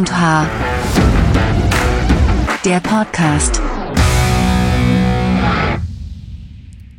[0.00, 0.48] und H.
[2.64, 3.60] Der Podcast.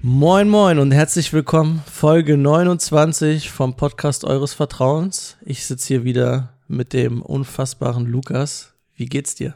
[0.03, 1.81] Moin Moin und herzlich willkommen.
[1.91, 5.37] Folge 29 vom Podcast eures Vertrauens.
[5.41, 8.75] Ich sitze hier wieder mit dem unfassbaren Lukas.
[8.95, 9.55] Wie geht's dir?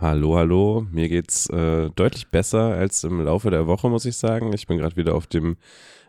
[0.00, 0.86] Hallo, hallo.
[0.92, 4.52] Mir geht's äh, deutlich besser als im Laufe der Woche, muss ich sagen.
[4.52, 5.56] Ich bin gerade wieder auf dem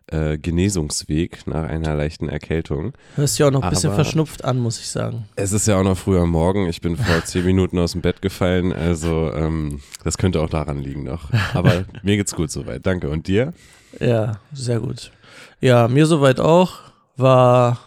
[0.07, 2.93] äh, Genesungsweg nach einer leichten Erkältung.
[3.15, 5.25] Hörst dich auch noch ein bisschen verschnupft an, muss ich sagen.
[5.35, 6.67] Es ist ja auch noch früh am Morgen.
[6.67, 8.73] Ich bin vor zehn Minuten aus dem Bett gefallen.
[8.73, 11.29] Also ähm, das könnte auch daran liegen noch.
[11.53, 12.85] Aber mir geht's gut soweit.
[12.85, 13.09] Danke.
[13.09, 13.53] Und dir?
[13.99, 15.11] Ja, sehr gut.
[15.59, 16.79] Ja, mir soweit auch.
[17.17, 17.79] War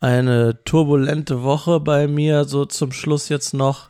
[0.00, 3.88] eine turbulente Woche bei mir, so zum Schluss jetzt noch.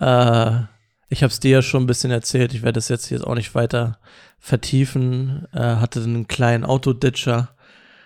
[0.00, 0.62] Äh,
[1.10, 2.54] ich habe es dir ja schon ein bisschen erzählt.
[2.54, 3.98] Ich werde das jetzt hier auch nicht weiter
[4.38, 5.46] vertiefen.
[5.52, 7.50] Äh, hatte einen kleinen Autoditcher.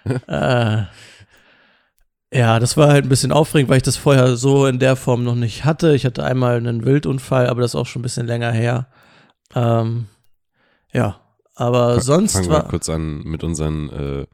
[0.27, 0.82] äh,
[2.32, 5.22] ja, das war halt ein bisschen aufregend, weil ich das vorher so in der Form
[5.22, 5.94] noch nicht hatte.
[5.94, 8.88] Ich hatte einmal einen Wildunfall, aber das ist auch schon ein bisschen länger her.
[9.55, 10.06] Ähm,
[10.92, 11.20] ja,
[11.55, 14.27] aber sonst Fangen war wir kurz an mit unseren äh,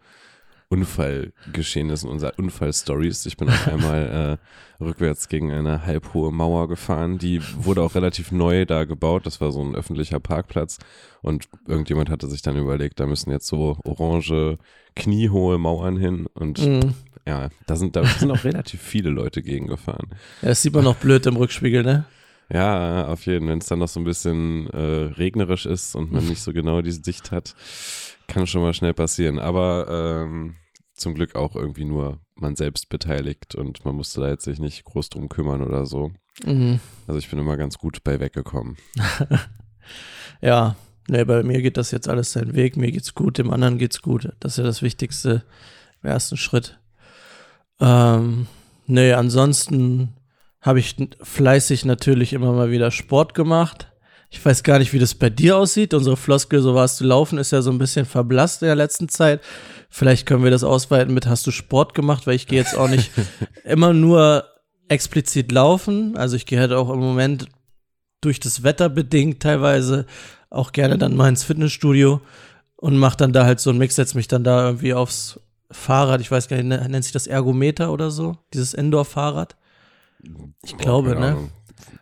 [0.71, 3.27] Unfallgeschehnissen, unseren Unfallstories.
[3.27, 4.39] Ich bin auf einmal
[4.81, 7.19] äh, rückwärts gegen eine halbhohe Mauer gefahren.
[7.19, 9.27] Die wurde auch relativ neu da gebaut.
[9.27, 10.79] Das war so ein öffentlicher Parkplatz.
[11.23, 14.59] Und irgendjemand hatte sich dann überlegt, da müssen jetzt so orange,
[14.97, 16.27] kniehohe Mauern hin.
[16.35, 16.95] Und Mhm.
[17.27, 20.09] ja, da sind, da sind auch relativ viele Leute gegen gefahren.
[20.43, 22.05] Ja, das sieht man noch blöd im Rückspiegel, ne?
[22.53, 23.53] Ja, auf jeden Fall.
[23.53, 24.79] Wenn es dann noch so ein bisschen äh,
[25.17, 27.55] regnerisch ist und man nicht so genau die Sicht hat,
[28.31, 29.39] kann schon mal schnell passieren.
[29.39, 30.57] Aber ähm,
[30.95, 34.85] zum Glück auch irgendwie nur man selbst beteiligt und man musste da jetzt sich nicht
[34.85, 36.13] groß drum kümmern oder so.
[36.45, 36.81] Mhm.
[37.07, 38.77] Also ich bin immer ganz gut bei weggekommen.
[40.41, 40.77] Ja,
[41.09, 42.77] ne, bei mir geht das jetzt alles seinen Weg.
[42.77, 44.33] Mir geht's gut, dem anderen geht's gut.
[44.41, 45.45] Das ist ja das Wichtigste
[46.03, 46.79] im ersten Schritt.
[47.81, 48.47] Ähm,
[48.87, 50.15] nee, ansonsten
[50.61, 53.90] habe ich fleißig natürlich immer mal wieder Sport gemacht.
[54.33, 55.93] Ich weiß gar nicht, wie das bei dir aussieht.
[55.93, 59.09] Unsere Floskel, so warst du laufen, ist ja so ein bisschen verblasst in der letzten
[59.09, 59.41] Zeit.
[59.89, 62.27] Vielleicht können wir das ausweiten mit, hast du Sport gemacht?
[62.27, 63.11] Weil ich gehe jetzt auch nicht
[63.65, 64.45] immer nur
[64.89, 66.17] explizit laufen.
[66.17, 67.49] Also ich gehe halt auch im Moment
[68.21, 70.07] durch das Wetter bedingt teilweise
[70.51, 72.21] auch gerne dann mal ins Fitnessstudio
[72.77, 75.41] und mache dann da halt so einen Mix, setze mich dann da irgendwie aufs
[75.71, 79.57] Fahrrad, ich weiß gar nicht, ne- nennt sich das Ergometer oder so, dieses Indoor-Fahrrad.
[80.65, 81.29] Ich glaube, ne?
[81.29, 81.51] Ahnung.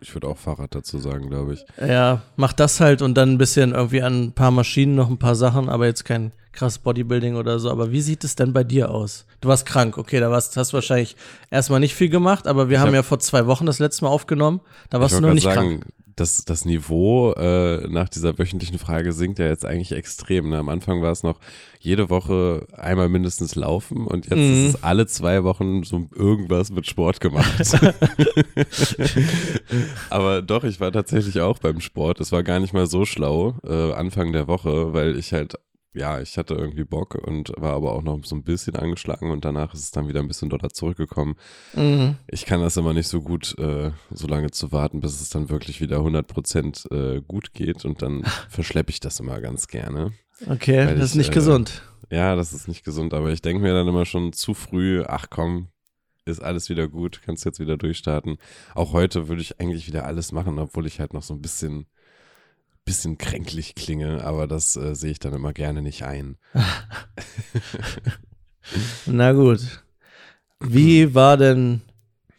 [0.01, 1.65] Ich würde auch Fahrrad dazu sagen, glaube ich.
[1.81, 5.19] Ja, mach das halt und dann ein bisschen irgendwie an ein paar Maschinen noch ein
[5.19, 7.71] paar Sachen, aber jetzt kein krass Bodybuilding oder so.
[7.71, 9.27] Aber wie sieht es denn bei dir aus?
[9.41, 11.17] Du warst krank, okay, da warst, hast du wahrscheinlich
[11.51, 14.11] erstmal nicht viel gemacht, aber wir haben hab- ja vor zwei Wochen das letzte Mal
[14.11, 14.61] aufgenommen.
[14.91, 15.81] Da warst ich du noch nicht grad krank.
[15.83, 20.49] sagen, das, das Niveau äh, nach dieser wöchentlichen Frage sinkt ja jetzt eigentlich extrem.
[20.49, 20.59] Ne?
[20.59, 21.39] Am Anfang war es noch
[21.79, 24.67] jede Woche einmal mindestens laufen und jetzt Mhm.
[24.67, 27.63] ist es alle zwei Wochen so irgendwas mit Sport gemacht.
[30.11, 32.21] Aber doch, ich war tatsächlich auch beim Sport.
[32.21, 35.55] Es war gar nicht mal so schlau äh, Anfang der Woche, weil ich halt
[35.95, 39.45] ja, ich hatte irgendwie Bock und war aber auch noch so ein bisschen angeschlagen und
[39.45, 41.37] danach ist es dann wieder ein bisschen doller zurückgekommen.
[41.75, 42.17] Mhm.
[42.29, 45.49] Ich kann das immer nicht so gut, äh, so lange zu warten, bis es dann
[45.49, 50.13] wirklich wieder 100% äh, gut geht und dann verschleppe ich das immer ganz gerne.
[50.47, 51.83] Okay, das ist ich, nicht äh, gesund.
[52.11, 55.27] Ja, das ist nicht gesund, aber ich denke mir dann immer schon zu früh, ach
[55.31, 55.69] komm,
[56.25, 58.39] ist alles wieder gut, kannst jetzt wieder durchstarten.
[58.75, 61.87] Auch heute würde ich eigentlich wieder alles machen, obwohl ich halt noch so ein bisschen,
[62.89, 66.39] bisschen kränklich klinge, aber das äh, sehe ich dann immer gerne nicht ein.
[69.07, 69.85] Na gut.
[70.61, 71.83] Wie war denn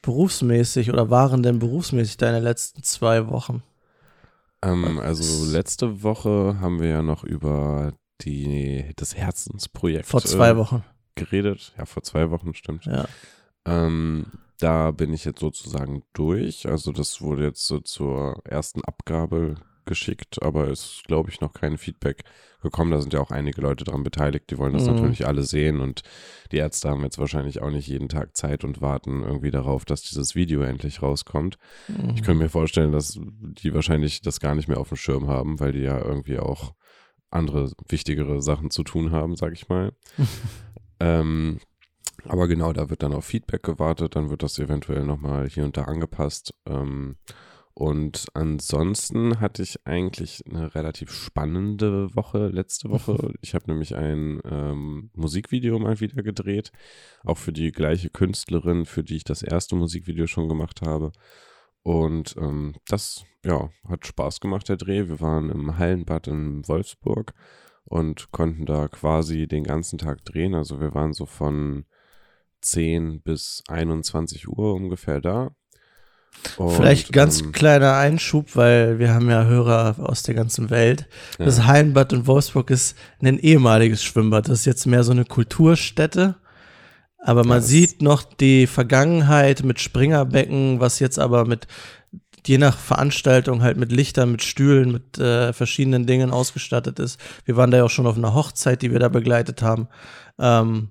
[0.02, 3.62] berufsmäßig oder waren denn berufsmäßig deine letzten zwei Wochen?
[4.64, 10.58] Ähm, also letzte Woche haben wir ja noch über die, das Herzensprojekt Vor zwei äh,
[10.58, 10.84] Wochen.
[11.14, 11.74] geredet.
[11.78, 12.86] Ja, vor zwei Wochen, stimmt.
[12.86, 13.06] Ja.
[13.66, 14.26] Ähm,
[14.58, 16.68] da bin ich jetzt sozusagen durch.
[16.68, 19.56] Also das wurde jetzt so zur ersten Abgabe
[19.90, 22.24] geschickt, aber ist, glaube ich, noch kein Feedback
[22.62, 22.92] gekommen.
[22.92, 24.94] Da sind ja auch einige Leute dran beteiligt, die wollen das Mhm.
[24.94, 26.04] natürlich alle sehen und
[26.54, 30.04] die Ärzte haben jetzt wahrscheinlich auch nicht jeden Tag Zeit und warten irgendwie darauf, dass
[30.04, 31.58] dieses Video endlich rauskommt.
[32.16, 35.60] Ich könnte mir vorstellen, dass die wahrscheinlich das gar nicht mehr auf dem Schirm haben,
[35.60, 36.74] weil die ja irgendwie auch
[37.32, 39.92] andere wichtigere Sachen zu tun haben, sag ich mal.
[41.00, 41.60] ähm,
[42.26, 45.78] aber genau, da wird dann auf Feedback gewartet, dann wird das eventuell nochmal hier und
[45.78, 46.54] da angepasst.
[46.68, 47.16] Ähm,
[47.80, 53.32] und ansonsten hatte ich eigentlich eine relativ spannende Woche letzte Woche.
[53.42, 56.74] Ich habe nämlich ein ähm, Musikvideo mal wieder gedreht,
[57.24, 61.14] auch für die gleiche Künstlerin, für die ich das erste Musikvideo schon gemacht habe.
[61.82, 65.08] Und ähm, das, ja, hat Spaß gemacht, der Dreh.
[65.08, 67.34] Wir waren im Hallenbad in Wolfsburg
[67.86, 70.54] und konnten da quasi den ganzen Tag drehen.
[70.54, 71.86] Also wir waren so von
[72.60, 75.56] 10 bis 21 Uhr ungefähr da.
[76.58, 81.08] Und, Vielleicht ganz ähm, kleiner Einschub, weil wir haben ja Hörer aus der ganzen Welt.
[81.38, 81.66] Das Ja.
[81.68, 84.48] Hallenbad in Wolfsburg ist ein ehemaliges Schwimmbad.
[84.48, 86.36] Das ist jetzt mehr so eine Kulturstätte.
[87.22, 91.68] Aber man das- sieht noch die Vergangenheit mit Springerbecken, was jetzt aber mit
[92.48, 97.20] je nach Veranstaltung halt mit Lichtern, mit Stühlen, mit äh, verschiedenen Dingen ausgestattet ist.
[97.44, 99.90] Wir waren da ja auch schon auf einer Hochzeit, die wir da begleitet haben.
[100.40, 100.88] Ähm,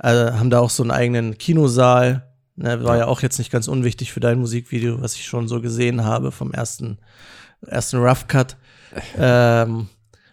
[0.00, 2.25] äh, haben da auch so einen eigenen Kinosaal.
[2.56, 3.06] Ne, war Ja.
[3.06, 6.52] auch jetzt nicht ganz unwichtig für dein Musikvideo, was ich schon so gesehen habe vom
[6.52, 6.98] ersten,
[7.66, 8.56] ersten Rough Cut.
[9.18, 9.88] ähm,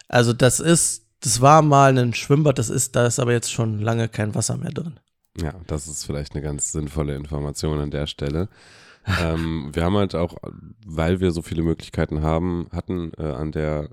[0.08, 3.80] also das ist, das war mal ein Schwimmbad, das ist, da ist aber jetzt schon
[3.80, 5.00] lange kein Wasser mehr drin.
[5.42, 8.48] Ja, das ist vielleicht eine ganz sinnvolle Information an der Stelle.
[9.22, 10.38] ähm, wir haben halt auch,
[10.86, 13.90] weil wir so viele Möglichkeiten haben, hatten äh, an der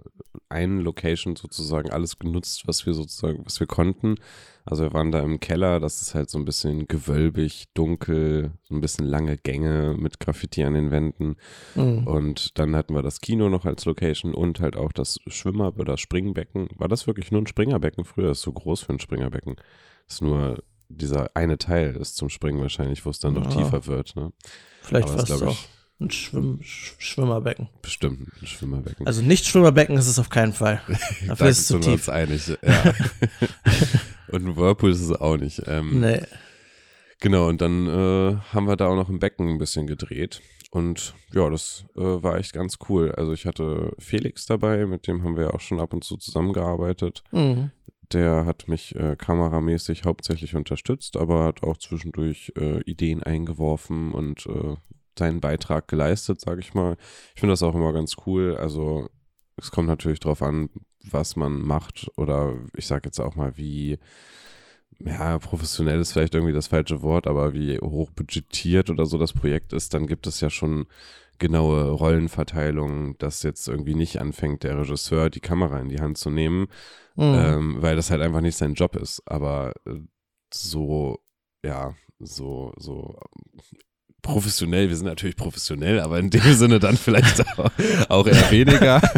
[0.49, 4.17] einen Location sozusagen alles genutzt, was wir sozusagen, was wir konnten.
[4.65, 8.75] Also wir waren da im Keller, das ist halt so ein bisschen gewölbig, dunkel, so
[8.75, 11.37] ein bisschen lange Gänge mit Graffiti an den Wänden.
[11.75, 12.07] Mhm.
[12.07, 15.97] Und dann hatten wir das Kino noch als Location und halt auch das Schwimmer- oder
[15.97, 16.69] Springbecken.
[16.77, 18.05] War das wirklich nur ein Springerbecken?
[18.05, 19.57] Früher ist so groß für ein Springerbecken.
[20.09, 23.63] ist nur dieser eine Teil ist zum Springen wahrscheinlich, wo es dann noch Ja.
[23.63, 24.17] tiefer wird.
[24.17, 24.33] Ne?
[24.83, 25.57] Vielleicht war es auch
[26.01, 27.69] ein Schwimm Sch Schwimmerbecken.
[27.83, 29.07] bestimmt ein Schwimmerbecken.
[29.07, 30.81] Also nicht Schwimmerbecken ist es auf keinen Fall.
[30.89, 32.09] da Dafür ist es zu sind wir tief.
[32.09, 32.49] uns einig.
[32.63, 32.95] Ja.
[34.33, 35.63] und ein Whirlpool ist es auch nicht.
[35.67, 36.21] Ähm, Nee.
[37.21, 40.41] Genau, und dann äh, haben wir da auch noch im Becken ein bisschen gedreht.
[40.71, 43.13] Und ja, das äh, war echt ganz cool.
[43.13, 47.23] Also ich hatte Felix dabei, mit dem haben wir auch schon ab und zu zusammengearbeitet.
[47.33, 47.73] Mhm.
[48.13, 54.47] Der hat mich äh, kameramäßig hauptsächlich unterstützt, aber hat auch zwischendurch äh, Ideen eingeworfen und
[54.47, 54.77] äh,
[55.19, 56.97] seinen Beitrag geleistet, sage ich mal.
[57.35, 58.57] Ich finde das auch immer ganz cool.
[58.57, 59.11] Also
[59.57, 60.71] es kommt natürlich drauf an,
[61.05, 63.99] was man macht oder ich sage jetzt auch mal, wie
[64.99, 69.73] ja, professionell ist vielleicht irgendwie das falsche Wort, aber wie hochbudgetiert oder so das Projekt
[69.73, 70.87] ist, dann gibt es ja schon
[71.39, 76.31] genaue Rollenverteilungen, dass jetzt irgendwie nicht anfängt, der Regisseur die Kamera in die Hand zu
[76.31, 76.67] nehmen,
[77.17, 77.35] Mhm.
[77.35, 79.23] ähm, weil das halt einfach nicht sein Job ist.
[79.27, 80.01] Aber äh,
[80.53, 81.19] so,
[81.65, 83.19] ja, so, so
[84.23, 87.71] professionell, wir sind natürlich professionell, aber in dem Sinne dann vielleicht auch,
[88.09, 89.01] auch eher weniger.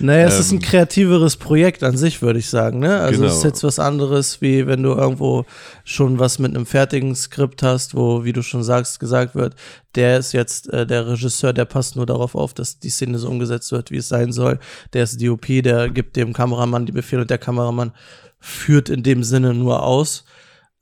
[0.00, 2.78] Naja, es ist ein Ähm, kreativeres Projekt an sich, würde ich sagen.
[2.78, 3.00] Ne?
[3.00, 3.48] Also es ist Genau.
[3.50, 5.44] jetzt was anderes, wie wenn du irgendwo
[5.84, 9.54] schon was mit einem fertigen Skript hast, wo, wie du schon sagst, gesagt wird,
[9.94, 13.28] der ist jetzt äh, der Regisseur, der passt nur darauf auf, dass die Szene so
[13.28, 14.58] umgesetzt wird, wie es sein soll.
[14.92, 17.92] Der ist DOP, der gibt dem Kameramann die Befehle und der Kameramann
[18.40, 20.24] führt in dem Sinne nur aus.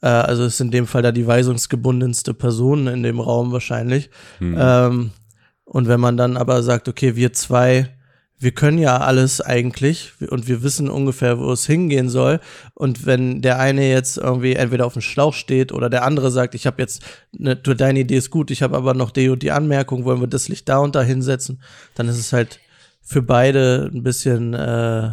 [0.03, 4.11] Äh, also ist in dem Fall da die weisungsgebundenste Person in dem Raum wahrscheinlich.
[4.39, 4.57] Hm.
[4.59, 5.11] Ähm,
[5.65, 7.89] und wenn man dann aber sagt, okay, wir zwei,
[8.39, 12.41] wir können ja alles eigentlich und wir wissen ungefähr, wo es hingehen soll.
[12.75, 16.55] Und wenn der eine jetzt irgendwie entweder auf dem Schlauch steht oder der andere sagt,
[16.55, 19.43] ich habe jetzt, ne, du, deine Idee ist gut, ich habe aber noch die und
[19.43, 21.63] die Anmerkung, wollen wir das Licht da und da hinsetzen,
[21.95, 22.59] dann ist es halt
[23.01, 25.13] für beide ein bisschen, äh,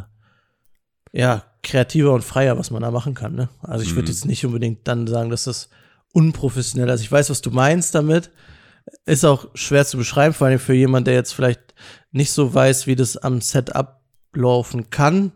[1.12, 3.36] ja, kreativer und freier, was man da machen kann.
[3.36, 3.50] Ne?
[3.62, 4.14] Also ich würde Mhm.
[4.14, 5.70] jetzt nicht unbedingt dann sagen, dass das
[6.14, 7.02] unprofessionell ist.
[7.02, 8.32] Ich weiß, was du meinst damit.
[9.06, 11.76] Ist auch schwer zu beschreiben, vor allem für jemanden, der jetzt vielleicht
[12.12, 15.32] nicht so weiß, wie das am Set ablaufen kann.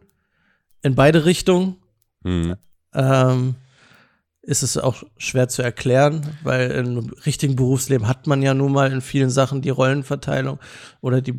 [0.81, 1.75] In beide Richtungen
[2.23, 2.55] Hm.
[2.93, 3.55] ähm,
[4.41, 8.91] ist es auch schwer zu erklären, weil im richtigen Berufsleben hat man ja nun mal
[8.91, 10.59] in vielen Sachen die Rollenverteilung
[10.99, 11.31] oder die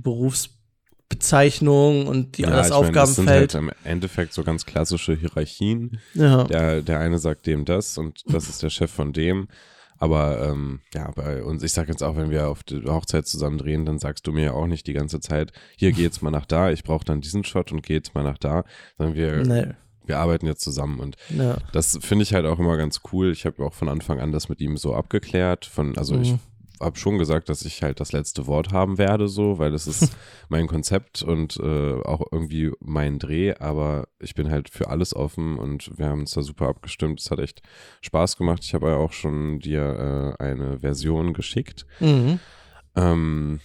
[1.19, 3.55] Berufsbezeichnung und die, Ja, das ich meine, das sind Aufgabenfeld.
[3.55, 5.99] halt im Endeffekt so ganz klassische Hierarchien.
[6.15, 6.45] ja.
[6.45, 9.49] Der, der eine sagt dem das und das ist der Chef von dem.
[9.99, 13.59] Aber ähm, ja, bei uns, ich sag jetzt auch, wenn wir auf die Hochzeit zusammen
[13.59, 16.31] drehen, dann sagst du mir ja auch nicht die ganze Zeit, hier geh jetzt mal
[16.33, 18.65] nach da, ich brauche dann diesen Shot und geh jetzt mal nach da,
[18.99, 19.73] sondern wir, Nee,
[20.05, 21.57] wir arbeiten jetzt zusammen und ja.
[21.73, 23.31] das finde ich halt auch immer ganz cool.
[23.31, 25.65] Ich habe auch von Anfang an das mit ihm so abgeklärt.
[25.65, 26.41] Von, also ich Mhm.
[26.85, 30.17] Habe schon gesagt, dass ich halt das letzte Wort haben werde, so, weil das ist
[30.49, 35.59] mein Konzept und äh, auch irgendwie mein Dreh, aber ich bin halt für alles offen
[35.59, 37.21] und wir haben uns da super abgestimmt.
[37.21, 37.63] Es hat echt
[38.03, 38.63] Spaß gemacht.
[38.65, 41.87] Ich habe ja auch schon dir äh, eine Version geschickt.
[42.01, 42.39] Mhm.
[42.97, 43.61] Ähm,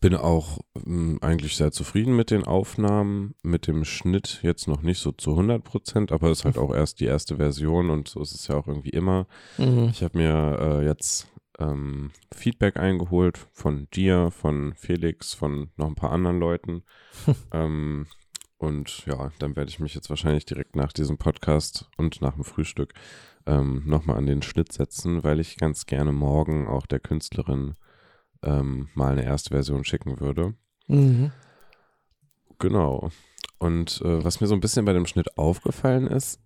[0.00, 4.98] bin auch mh, eigentlich sehr zufrieden mit den Aufnahmen, mit dem Schnitt jetzt noch nicht
[4.98, 8.20] so zu 100 Prozent, aber es ist halt auch erst die erste Version und so
[8.20, 9.26] ist es ja auch irgendwie immer.
[9.58, 9.90] Mhm.
[9.92, 11.28] Ich habe mir äh, jetzt
[11.62, 16.82] ähm, Feedback eingeholt von dir, von Felix, von noch ein paar anderen Leuten.
[17.52, 18.06] ähm,
[18.58, 22.44] und ja, dann werde ich mich jetzt wahrscheinlich direkt nach diesem Podcast und nach dem
[22.44, 22.94] Frühstück
[23.46, 27.74] ähm, nochmal an den Schnitt setzen, weil ich ganz gerne morgen auch der Künstlerin
[28.42, 30.54] ähm, mal eine erste Version schicken würde.
[30.86, 31.32] Mhm.
[32.58, 33.10] Genau.
[33.58, 36.40] Und äh, was mir so ein bisschen bei dem Schnitt aufgefallen ist,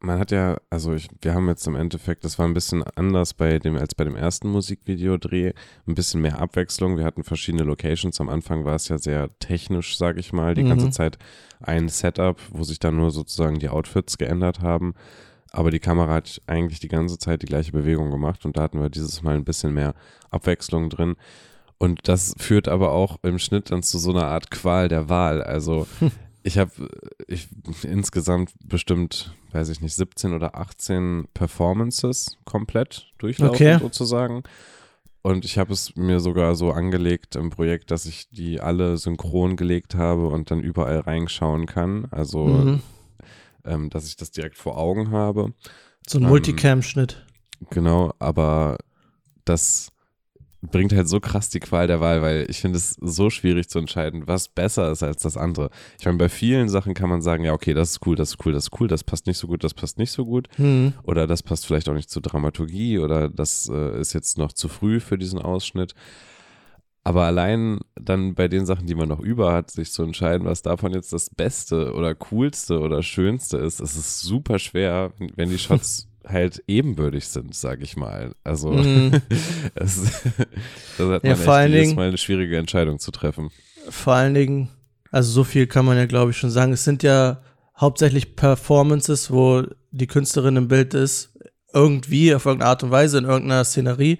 [0.00, 3.32] man hat ja, also ich, wir haben jetzt im Endeffekt, das war ein bisschen anders
[3.34, 5.52] bei dem, als bei dem ersten Musikvideodreh,
[5.86, 6.96] ein bisschen mehr Abwechslung.
[6.98, 8.20] Wir hatten verschiedene Locations.
[8.20, 10.68] Am Anfang war es ja sehr technisch, sag ich mal, die Mhm.
[10.68, 11.18] ganze Zeit
[11.60, 14.94] ein Setup, wo sich dann nur sozusagen die Outfits geändert haben.
[15.50, 18.80] Aber die Kamera hat eigentlich die ganze Zeit die gleiche Bewegung gemacht und da hatten
[18.80, 19.94] wir dieses Mal ein bisschen mehr
[20.30, 21.16] Abwechslung drin.
[21.78, 25.42] Und das führt aber auch im Schnitt dann zu so einer Art Qual der Wahl.
[25.42, 25.86] Also
[26.46, 26.70] ich habe
[27.26, 27.48] ich,
[27.82, 33.78] insgesamt bestimmt, weiß ich nicht, 17 oder 18 Performances komplett durchlaufen Okay.
[33.80, 34.44] sozusagen.
[35.22, 39.56] Und ich habe es mir sogar so angelegt im Projekt, dass ich die alle synchron
[39.56, 42.06] gelegt habe und dann überall reinschauen kann.
[42.12, 42.82] Also, Mhm.
[43.64, 45.52] ähm, dass ich das direkt vor Augen habe.
[46.06, 47.26] So ein Ähm, Multicam-Schnitt.
[47.70, 48.78] Genau, aber
[49.44, 49.90] das
[50.70, 53.78] bringt halt so krass die Qual der Wahl, weil ich finde es so schwierig zu
[53.78, 55.70] entscheiden, was besser ist als das andere.
[55.98, 58.46] Ich meine, bei vielen Sachen kann man sagen, ja, okay, das ist cool, das ist
[58.46, 60.48] cool, das ist cool, das passt nicht so gut, das passt nicht so gut.
[60.58, 60.94] Mhm.
[61.02, 64.68] Oder das passt vielleicht auch nicht zur Dramaturgie oder das äh, ist jetzt noch zu
[64.68, 65.94] früh für diesen Ausschnitt.
[67.06, 70.62] Aber allein dann bei den Sachen, die man noch über hat, sich zu entscheiden, was
[70.62, 75.58] davon jetzt das Beste oder coolste oder schönste ist, es ist super schwer, wenn die
[75.60, 78.34] Shots halt ebenbürtig sind, sag ich mal.
[78.44, 79.12] Also Mhm.
[79.74, 80.02] es,
[80.98, 83.50] das hat Ja, man vor echt allen Dingen- Mal eine schwierige Entscheidung zu treffen.
[83.88, 84.68] Vor allen Dingen,
[85.12, 86.72] also so viel kann man ja, glaube ich, schon sagen.
[86.72, 87.40] Es sind ja
[87.78, 91.38] hauptsächlich Performances, wo die Künstlerin im Bild ist,
[91.72, 94.18] irgendwie auf irgendeine Art und Weise in irgendeiner Szenerie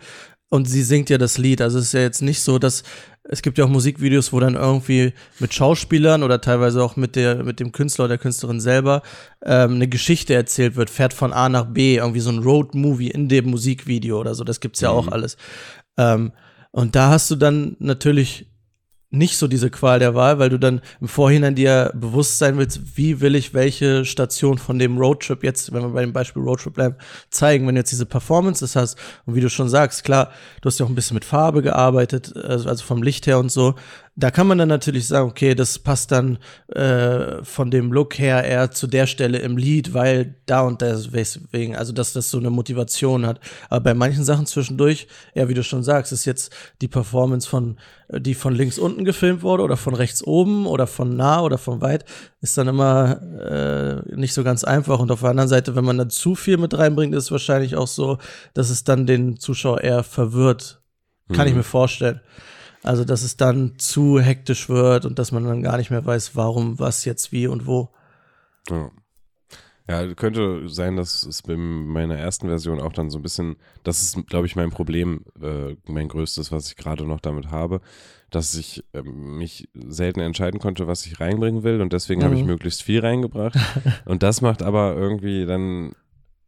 [0.57, 1.61] und sie singt ja das Lied.
[1.61, 2.83] Also es ist ja jetzt nicht so, dass
[3.29, 7.43] es gibt ja auch Musikvideos, wo dann irgendwie mit Schauspielern oder teilweise auch mit der
[7.45, 9.03] mit dem Künstler oder der Künstlerin selber
[9.45, 13.29] ähm, eine Geschichte erzählt wird, fährt von A nach B, irgendwie so ein Road-Movie in
[13.29, 14.45] dem Musikvideo oder so.
[14.45, 15.13] Das gibt's ja auch Mhm.
[15.13, 15.37] alles.
[15.97, 16.33] Ähm,
[16.71, 18.47] und da hast du dann natürlich
[19.11, 22.97] nicht so diese Qual der Wahl, weil du dann im Vorhinein dir bewusst sein willst,
[22.97, 26.75] wie will ich welche Station von dem Roadtrip jetzt, wenn wir bei dem Beispiel Roadtrip
[26.75, 26.97] bleiben,
[27.31, 30.81] zeigen, wenn du jetzt diese Performances hast und wie du schon sagst, klar, du hast
[30.81, 33.77] ja auch ein bisschen mit Farbe gearbeitet, also also vom Licht her und so,
[34.19, 38.43] da kann man dann natürlich sagen, okay, das passt dann äh, von dem Look her
[38.45, 42.49] eher zu der Stelle im Lied, weil da und deswegen, also dass das so eine
[42.49, 43.41] Motivation hat.
[43.69, 47.77] Aber bei manchen Sachen zwischendurch, ja, wie du schon sagst, ist jetzt die Performance von,
[48.09, 51.59] äh, die von links unten gefilmt wurde oder von rechts oben oder von nah oder
[51.59, 52.07] von weit,
[52.41, 54.99] ist dann immer äh, nicht so ganz einfach.
[54.99, 57.77] Und auf der anderen Seite, wenn man da zu viel mit reinbringt, ist es wahrscheinlich
[57.77, 58.17] auch so,
[58.55, 60.81] dass es dann den Zuschauer eher verwirrt.
[61.35, 61.59] Kann ich Mhm.
[61.59, 62.21] mir vorstellen.
[62.87, 66.37] Also, dass es dann zu hektisch wird und dass man dann gar nicht mehr weiß,
[66.37, 67.91] warum, was jetzt, wie und wo.
[68.71, 68.91] Ja.
[69.89, 74.03] Ja, könnte sein, dass es bei meiner ersten Version auch dann so ein bisschen, das
[74.03, 77.81] ist, glaube ich, mein Problem, äh, mein größtes, was ich gerade noch damit habe,
[78.31, 82.41] dass ich ähm, mich selten entscheiden konnte, was ich reinbringen will und deswegen habe ich
[82.41, 82.49] Mhm.
[82.49, 83.55] möglichst viel reingebracht.
[84.07, 85.93] und das macht aber irgendwie dann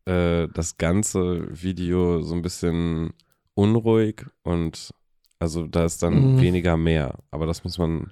[0.06, 3.12] äh, das ganze Video so ein bisschen
[3.54, 4.92] unruhig und
[5.40, 6.40] also da ist dann Mhm.
[6.40, 7.14] weniger mehr.
[7.30, 8.10] Aber das muss man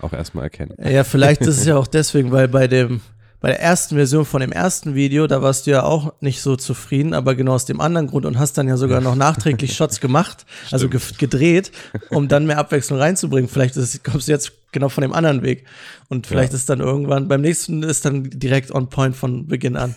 [0.00, 0.74] auch erstmal erkennen.
[0.82, 3.00] Ja, vielleicht ist es ja auch deswegen, weil bei dem,
[3.42, 6.56] bei der ersten Version von dem ersten Video, da warst du ja auch nicht so
[6.56, 10.00] zufrieden, aber genau aus dem anderen Grund und hast dann ja sogar noch nachträglich Shots
[10.00, 11.72] gemacht, also ge gedreht,
[12.10, 13.50] um dann mehr Abwechslung reinzubringen.
[13.50, 15.66] Vielleicht ist, kommst du jetzt genau von dem anderen Weg.
[16.08, 16.56] Und vielleicht Ja.
[16.56, 19.94] ist dann irgendwann, beim nächsten ist dann direkt on point von Beginn an.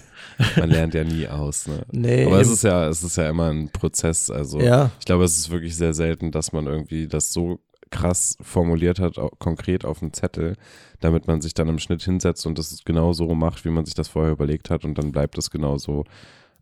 [0.58, 1.68] Man lernt ja nie aus.
[1.68, 1.84] Ne?
[1.92, 4.30] Nee, Aber es ist ja, es ist ja immer ein Prozess.
[4.30, 4.92] Also Ja.
[5.00, 7.60] ich glaube, es ist wirklich sehr selten, dass man irgendwie das so
[7.92, 10.56] krass formuliert hat, konkret auf dem Zettel,
[11.00, 13.94] damit man sich dann im Schnitt hinsetzt und das genau so macht, wie man sich
[13.94, 16.04] das vorher überlegt hat und dann bleibt es genau so.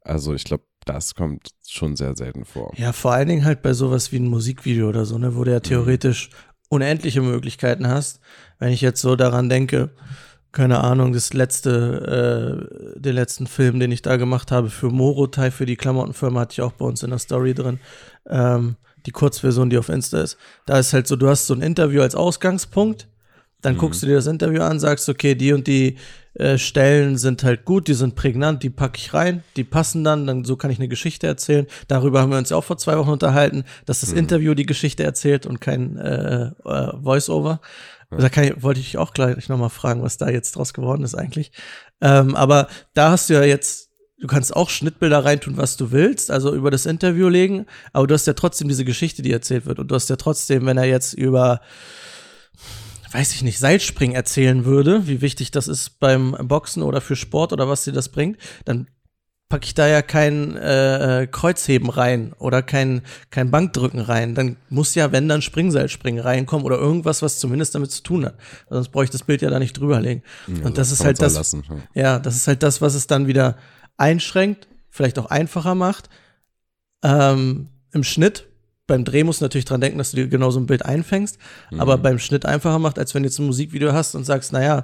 [0.01, 2.73] Also ich glaube, das kommt schon sehr selten vor.
[2.75, 5.51] Ja, vor allen Dingen halt bei sowas wie ein Musikvideo oder so, ne, wo du
[5.51, 6.29] ja theoretisch
[6.69, 8.19] unendliche Möglichkeiten hast.
[8.59, 9.91] Wenn ich jetzt so daran denke,
[10.51, 15.51] keine Ahnung, das letzte, äh, den letzten Film, den ich da gemacht habe für Morotai,
[15.51, 17.79] für die Klamottenfirma, hatte ich auch bei uns in der Story drin.
[18.29, 20.37] Ähm, die Kurzversion, die auf Insta ist.
[20.65, 23.07] Da ist halt so, du hast so ein Interview als Ausgangspunkt,
[23.61, 23.77] dann Mhm.
[23.79, 25.97] guckst du dir das Interview an, sagst, okay, die und die
[26.35, 30.25] äh, Stellen sind halt gut, die sind prägnant, die packe ich rein, die passen dann,
[30.25, 31.67] dann so kann ich eine Geschichte erzählen.
[31.87, 35.03] Darüber haben wir uns ja auch vor zwei Wochen unterhalten, dass das Interview die Geschichte
[35.03, 37.61] erzählt und kein äh, äh, Voice-Over.
[38.17, 41.51] Da ich, wollte ich auch gleich nochmal fragen, was da jetzt draus geworden ist eigentlich.
[42.01, 43.82] Ähm, aber da hast du ja jetzt,
[44.23, 48.13] du kannst auch Schnittbilder reintun, was du willst, also über das Interview legen, aber du
[48.13, 49.79] hast ja trotzdem diese Geschichte, die erzählt wird.
[49.79, 51.59] Und du hast ja trotzdem, wenn er jetzt über
[53.11, 57.51] weiß ich nicht, Seilspringen erzählen würde, wie wichtig das ist beim Boxen oder für Sport
[57.53, 58.87] oder was dir das bringt, dann
[59.49, 64.33] packe ich da ja kein äh, Kreuzheben rein oder kein, kein Bankdrücken rein.
[64.33, 68.35] Dann muss ja, wenn dann Springseilspringen reinkommen oder irgendwas, was zumindest damit zu tun hat.
[68.69, 70.23] Sonst brauche ich das Bild ja da nicht drüberlegen.
[70.47, 71.63] Ja, Und das so ist halt das, lassen,
[71.93, 72.01] ja.
[72.01, 73.57] ja, das ist halt das, was es dann wieder
[73.97, 76.09] einschränkt, vielleicht auch einfacher macht.
[77.03, 78.47] Ähm, Im Schnitt,
[78.87, 81.37] beim Dreh musst du natürlich dran denken, dass du dir genau so ein Bild einfängst,
[81.71, 81.79] Mhm.
[81.79, 84.83] aber beim Schnitt einfacher macht, als wenn du jetzt ein Musikvideo hast und sagst, naja,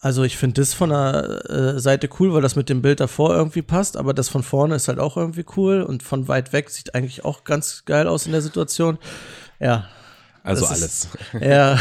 [0.00, 3.34] also ich finde das von der äh, Seite cool, weil das mit dem Bild davor
[3.34, 6.70] irgendwie passt, aber das von vorne ist halt auch irgendwie cool und von weit weg
[6.70, 8.98] sieht eigentlich auch ganz geil aus in der Situation.
[9.58, 9.88] Ja,
[10.44, 10.80] Also alles.
[10.82, 11.08] ist-
[11.40, 11.78] ja,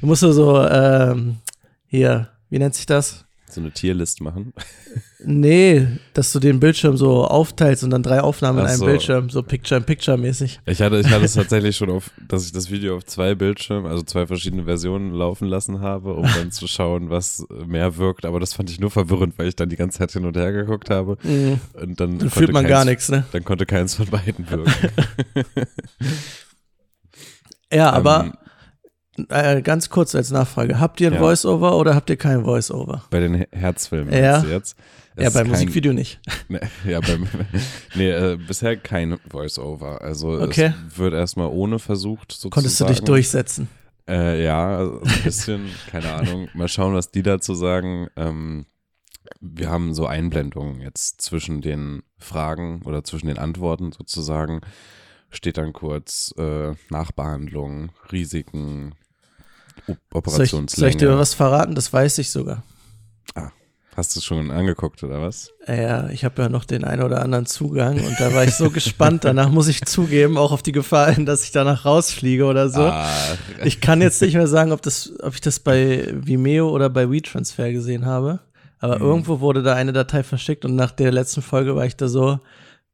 [0.00, 1.38] musst du so, ähm,
[1.86, 3.24] hier, wie nennt sich das?
[3.50, 4.52] So eine Tierlist machen.
[5.24, 8.84] Nee, dass du den Bildschirm so aufteilst und dann drei Aufnahmen in Ach einem so.
[8.86, 10.60] Bildschirm, so Picture-in-Picture-mäßig.
[10.66, 13.86] Ich hatte, ich hatte es tatsächlich schon auf, dass ich das Video auf zwei Bildschirmen,
[13.90, 18.26] also zwei verschiedene Versionen laufen lassen habe, um dann zu schauen, was mehr wirkt.
[18.26, 20.52] Aber das fand ich nur verwirrend, weil ich dann die ganze Zeit hin und her
[20.52, 21.16] geguckt habe.
[21.22, 21.58] Mhm.
[21.80, 23.24] Und dann, Dann fühlt man keins- gar nichts, ne?
[23.32, 24.72] Dann konnte keins von beiden wirken.
[27.72, 28.32] Ja, aber Ähm,
[29.28, 30.80] äh, ganz kurz als Nachfrage.
[30.80, 31.20] Habt ihr ein Ja.
[31.20, 33.04] Voice-Over oder habt ihr kein Voice-Over?
[33.10, 34.42] bei den Her- Herzfilmen Ja.
[34.44, 34.76] jetzt.
[35.16, 36.20] Es Ja, beim kein- Musikvideo nicht.
[36.48, 37.26] Ne, ja, beim,
[37.96, 40.00] nee, äh, bisher kein Voice-Over.
[40.00, 40.72] Also Okay.
[40.88, 42.50] es wird erstmal ohne versucht sozusagen.
[42.50, 43.68] Konntest du dich durchsetzen?
[44.08, 46.48] Äh, ja, also ein bisschen, keine Ahnung.
[46.54, 48.06] Mal schauen, was die dazu sagen.
[48.16, 48.66] Ähm,
[49.40, 54.60] wir haben so Einblendungen jetzt zwischen den Fragen oder zwischen den Antworten sozusagen.
[55.30, 58.94] Steht dann kurz äh, Nachbehandlung, Risiken,
[59.88, 60.68] O- Soll ich, Operationslänge.
[60.80, 61.74] soll ich dir was verraten?
[61.74, 62.62] Das weiß ich sogar.
[63.96, 65.50] Hast du es schon angeguckt oder was?
[65.66, 68.70] Ja, ich habe ja noch den einen oder anderen Zugang und da war ich so
[68.70, 69.24] gespannt.
[69.24, 72.82] Danach muss ich zugeben, auch auf die Gefahr hin, dass ich danach rausfliege oder so.
[72.82, 73.10] Ah,
[73.64, 77.10] Ich kann jetzt nicht mehr sagen, ob, das, ob ich das bei Vimeo oder bei
[77.10, 78.38] WeTransfer gesehen habe.
[78.78, 79.04] Aber Mhm.
[79.04, 82.38] irgendwo wurde da eine Datei verschickt und nach der letzten Folge war ich da so,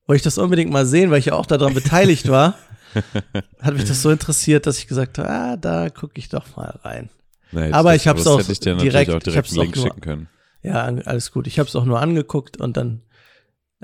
[0.06, 2.54] wollte ich das unbedingt mal sehen, weil ich ja auch daran beteiligt war.
[3.60, 6.78] Hat mich das so interessiert, dass ich gesagt habe, ah, da gucke ich doch mal
[6.82, 7.10] rein.
[7.52, 9.52] nee, Aber ich hab's das auch hätte ich dir natürlich direkt- auch ich direkt hab's
[9.52, 10.28] einen Link nur- schicken können.
[10.62, 11.46] Ja, alles gut.
[11.46, 13.02] Ich habe es auch nur angeguckt und dann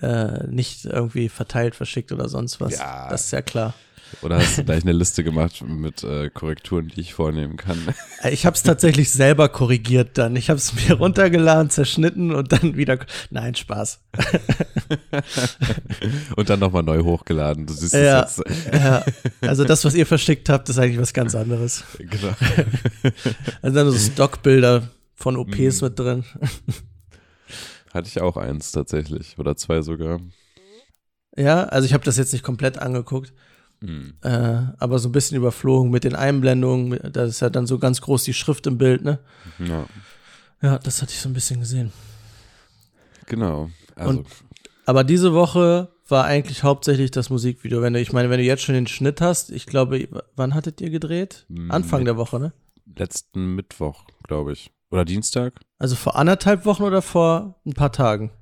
[0.00, 2.78] äh, nicht irgendwie verteilt, verschickt oder sonst was.
[2.78, 3.08] Ja.
[3.10, 3.74] Das ist ja klar.
[4.22, 7.78] Oder hast du gleich eine Liste gemacht mit äh, Korrekturen, die ich vornehmen kann?
[8.22, 10.36] Äh, Ich habe es tatsächlich selber korrigiert dann.
[10.36, 12.98] Ich habe es mir runtergeladen, zerschnitten und dann wieder.
[13.30, 14.00] Nein, Spaß.
[16.36, 17.66] Und dann nochmal neu hochgeladen.
[17.66, 18.20] Du siehst Ja.
[18.22, 18.42] jetzt.
[18.72, 19.04] Ja,
[19.42, 21.84] also das, was ihr verschickt habt, ist eigentlich was ganz anderes.
[21.98, 22.34] Genau.
[23.62, 25.88] Also dann so Stockbilder von OPs Mhm.
[25.88, 26.24] mit drin.
[27.92, 29.38] Hatte ich auch eins tatsächlich.
[29.38, 30.20] Oder zwei sogar.
[31.36, 33.32] Ja, also ich habe das jetzt nicht komplett angeguckt,
[33.82, 34.14] Hm.
[34.22, 34.28] äh,
[34.78, 36.98] aber so ein bisschen überflogen mit den Einblendungen.
[37.12, 39.20] Da ist ja dann so ganz groß die Schrift im Bild, ne?
[39.58, 39.86] Ja,
[40.62, 41.90] Ja, das hatte ich so ein bisschen gesehen.
[43.26, 43.70] genau.
[43.96, 44.26] Also, Und-
[44.86, 47.80] Aber diese Woche war eigentlich hauptsächlich das Musikvideo.
[47.80, 50.80] Wenn du, ich meine, wenn du jetzt schon den Schnitt hast, ich glaube, wann hattet
[50.80, 51.46] ihr gedreht?
[51.48, 52.52] Mm, Anfang mit- der Woche, ne?
[52.96, 54.72] letzten Mittwoch, glaube ich.
[54.90, 55.60] Oder Dienstag?
[55.78, 58.32] Also vor anderthalb Wochen oder vor ein paar Tagen?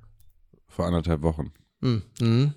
[0.68, 1.53] Vor anderthalb Wochen.
[1.83, 2.03] Hm.
[2.20, 2.55] Mhm.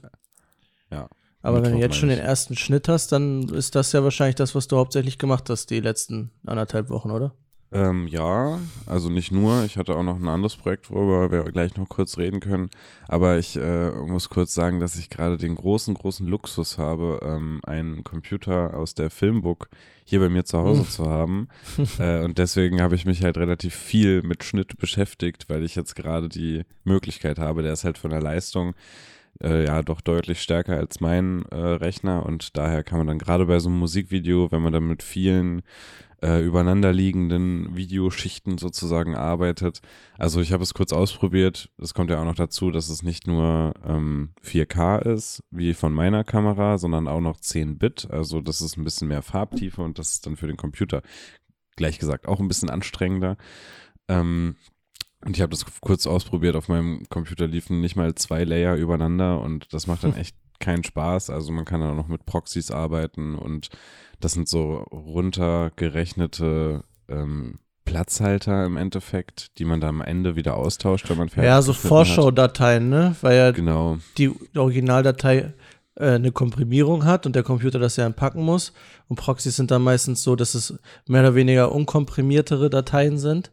[0.89, 1.09] Ja.
[1.41, 4.53] Aber wenn du jetzt schon den ersten Schnitt hast, dann ist das ja wahrscheinlich das,
[4.53, 7.33] was du hauptsächlich gemacht hast, die letzten anderthalb Wochen, oder?
[7.73, 9.63] Ähm, ja, also nicht nur.
[9.63, 12.69] Ich hatte auch noch ein anderes Projekt, worüber wir gleich noch kurz reden können.
[13.07, 17.61] Aber ich äh, muss kurz sagen, dass ich gerade den großen, großen Luxus habe, ähm,
[17.63, 19.69] einen Computer aus der Filmbook
[20.03, 21.47] hier bei mir zu Hause zu haben.
[21.99, 25.95] äh, und deswegen habe ich mich halt relativ viel mit Schnitt beschäftigt, weil ich jetzt
[25.95, 27.63] gerade die Möglichkeit habe.
[27.63, 28.73] Der ist halt von der Leistung
[29.41, 33.45] äh, ja doch deutlich stärker als mein äh, Rechner und daher kann man dann gerade
[33.45, 35.63] bei so einem Musikvideo, wenn man dann mit vielen
[36.21, 39.81] äh, übereinanderliegenden Videoschichten sozusagen arbeitet.
[40.17, 41.69] Also ich habe es kurz ausprobiert.
[41.79, 45.93] Es kommt ja auch noch dazu, dass es nicht nur ähm, 4K ist, wie von
[45.93, 48.07] meiner Kamera, sondern auch noch 10 Bit.
[48.11, 51.01] Also das ist ein bisschen mehr Farbtiefe und das ist dann für den Computer,
[51.75, 53.37] gleich gesagt, auch ein bisschen anstrengender.
[54.07, 54.55] Ähm,
[55.25, 56.55] und ich habe das kurz ausprobiert.
[56.55, 60.83] Auf meinem Computer liefen nicht mal zwei Layer übereinander und das macht dann echt keinen
[60.83, 61.29] Spaß.
[61.29, 63.69] Also man kann dann auch noch mit Proxys arbeiten und
[64.19, 71.09] das sind so runtergerechnete ähm, Platzhalter im Endeffekt, die man dann am Ende wieder austauscht,
[71.09, 73.15] wenn man fertig Ja, so Vorschaudateien, ne?
[73.21, 73.51] Weil ja.
[73.51, 73.97] Genau.
[74.17, 75.53] die Originaldatei
[75.95, 78.73] äh, eine Komprimierung hat und der Computer das ja entpacken muss.
[79.07, 83.51] Und Proxys sind dann meistens so, dass es mehr oder weniger unkomprimiertere Dateien sind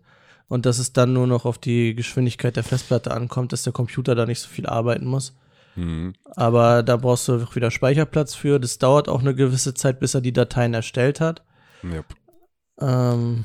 [0.49, 4.15] und dass es dann nur noch auf die Geschwindigkeit der Festplatte ankommt, dass der Computer
[4.15, 5.37] da nicht so viel arbeiten muss.
[5.77, 6.15] Mhm.
[6.25, 8.59] Aber da brauchst du auch wieder Speicherplatz für.
[8.59, 11.45] Das dauert auch eine gewisse Zeit, bis er die Dateien erstellt hat.
[11.85, 12.07] Yep.
[12.81, 13.45] Ähm,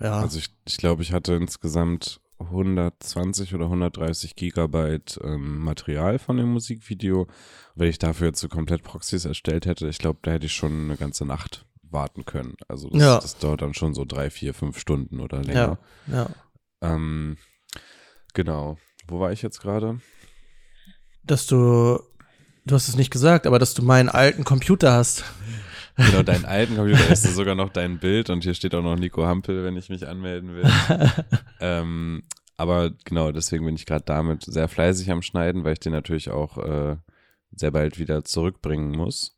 [0.00, 0.20] ja.
[0.20, 6.52] Also ich, ich glaube, ich hatte insgesamt 120 oder 130 Gigabyte ähm, Material von dem
[6.52, 7.26] Musikvideo.
[7.74, 10.84] Wenn ich dafür jetzt so komplett Proxys erstellt hätte, ich glaube, da hätte ich schon
[10.84, 12.56] eine ganze Nacht warten können.
[12.68, 13.18] Also das, Ja.
[13.20, 15.78] das dauert dann schon so drei, vier, fünf Stunden oder länger.
[16.06, 16.28] ja, ja.
[16.94, 17.36] Ähm,
[18.34, 18.78] genau.
[19.06, 20.00] Wo war ich jetzt gerade?
[21.24, 22.00] dass du,
[22.66, 25.24] du hast es nicht gesagt, aber dass du meinen alten Computer hast.
[25.96, 29.24] Genau, deinen alten Computer ist sogar noch dein Bild und hier steht auch noch Nico
[29.24, 30.68] Hampel, wenn ich mich anmelden will.
[31.60, 32.24] ähm,
[32.56, 36.30] aber genau, deswegen bin ich gerade damit sehr fleißig am Schneiden, weil ich den natürlich
[36.30, 36.96] auch äh,
[37.54, 39.36] sehr bald wieder zurückbringen muss.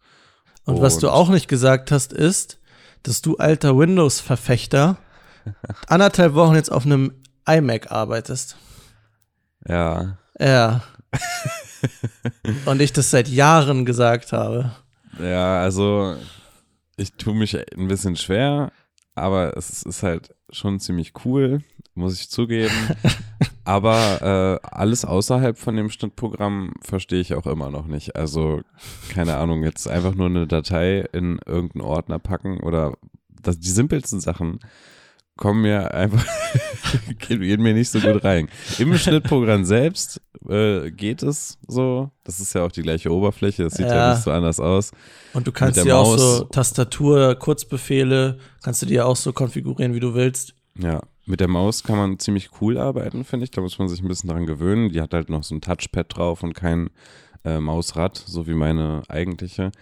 [0.65, 2.59] Und, und was du auch nicht gesagt hast, ist,
[3.03, 4.97] dass du alter Windows-Verfechter
[5.89, 7.13] anderthalb Wochen jetzt auf einem
[7.47, 8.57] iMac arbeitest.
[9.69, 10.19] Ja.
[10.39, 10.83] Ja.
[12.67, 14.73] und ich das seit Jahren gesagt habe.
[15.21, 16.17] Ja, also
[16.97, 18.73] ich tue mich ein bisschen schwer,
[19.15, 21.61] aber es ist halt schon ziemlich cool,
[21.95, 22.73] muss ich zugeben.
[23.65, 28.17] aber äh, alles außerhalb von dem Schnittprogramm verstehe ich auch immer noch nicht.
[28.17, 28.63] Also,
[29.11, 32.95] keine Ahnung, jetzt einfach nur eine Datei in irgendeinen Ordner packen oder
[33.43, 34.61] das, die simpelsten Sachen
[35.37, 36.25] kommen mir einfach,
[37.19, 38.49] gehen mir nicht so gut rein.
[38.79, 42.11] Im Schnittprogramm selbst äh, geht es so.
[42.23, 44.93] Das ist ja auch die gleiche Oberfläche, das sieht ja, ja nicht so anders aus.
[45.33, 50.01] Und du kannst ja auch so Tastatur, Kurzbefehle, kannst du dir auch so konfigurieren, wie
[50.01, 50.55] du willst.
[50.79, 53.51] Ja, mit der Maus kann man ziemlich cool arbeiten, finde ich.
[53.51, 54.91] Da muss man sich ein bisschen dran gewöhnen.
[54.91, 56.91] Die hat halt noch so ein Touchpad drauf und kein
[57.45, 59.73] äh, Mausrad, so wie meine eigentliche.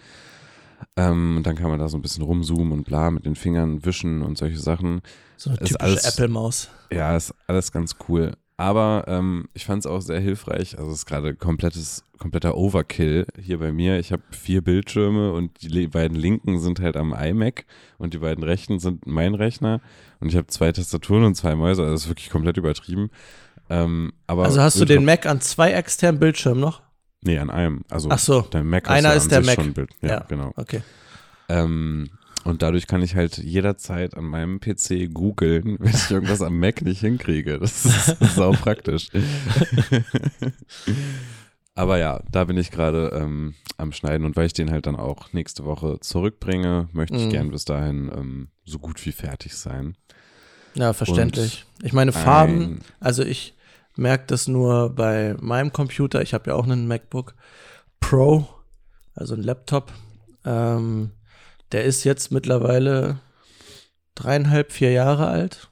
[0.95, 4.21] Ähm, dann kann man da so ein bisschen rumzoomen und bla mit den Fingern wischen
[4.21, 5.01] und solche Sachen.
[5.43, 6.69] So eine typische Apple-Maus.
[6.89, 8.31] Ja, ist alles ganz cool.
[8.55, 10.77] Aber ähm, ich fand es auch sehr hilfreich.
[10.79, 13.99] Also es ist gerade komplettes, kompletter Overkill hier bei mir.
[13.99, 17.65] Ich habe vier Bildschirme und die beiden linken sind halt am iMac
[17.97, 19.81] und die beiden rechten sind mein Rechner.
[20.21, 21.81] Und ich habe zwei Tastaturen und zwei Mäuse.
[21.81, 23.09] Also das ist wirklich komplett übertrieben.
[23.69, 26.83] Ähm, aber also hast du den Mac an zwei externen Bildschirmen noch?
[27.21, 27.81] Nee, an einem.
[27.89, 28.41] Also Ach so.
[28.43, 29.55] der Mac Einer ist der Mac.
[29.55, 29.89] Schon Bild.
[30.01, 30.53] Ja, ja, genau.
[30.55, 30.83] Okay.
[31.49, 32.09] Ähm,
[32.43, 36.81] und dadurch kann ich halt jederzeit an meinem PC googeln, wenn ich irgendwas am Mac
[36.81, 37.59] nicht hinkriege.
[37.59, 39.09] Das ist sau praktisch.
[41.75, 44.95] Aber ja, da bin ich gerade ähm, am Schneiden und weil ich den halt dann
[44.95, 47.29] auch nächste Woche zurückbringe, möchte ich mm.
[47.29, 49.97] gern bis dahin ähm, so gut wie fertig sein.
[50.75, 51.65] Ja, verständlich.
[51.79, 53.55] Und ich meine, Farben, also ich
[53.95, 56.21] merke das nur bei meinem Computer.
[56.21, 57.35] Ich habe ja auch einen MacBook
[57.99, 58.47] Pro,
[59.15, 59.91] also einen Laptop.
[60.45, 61.11] Ähm,
[61.73, 63.19] der ist jetzt mittlerweile
[64.15, 65.69] dreieinhalb, vier Jahre alt.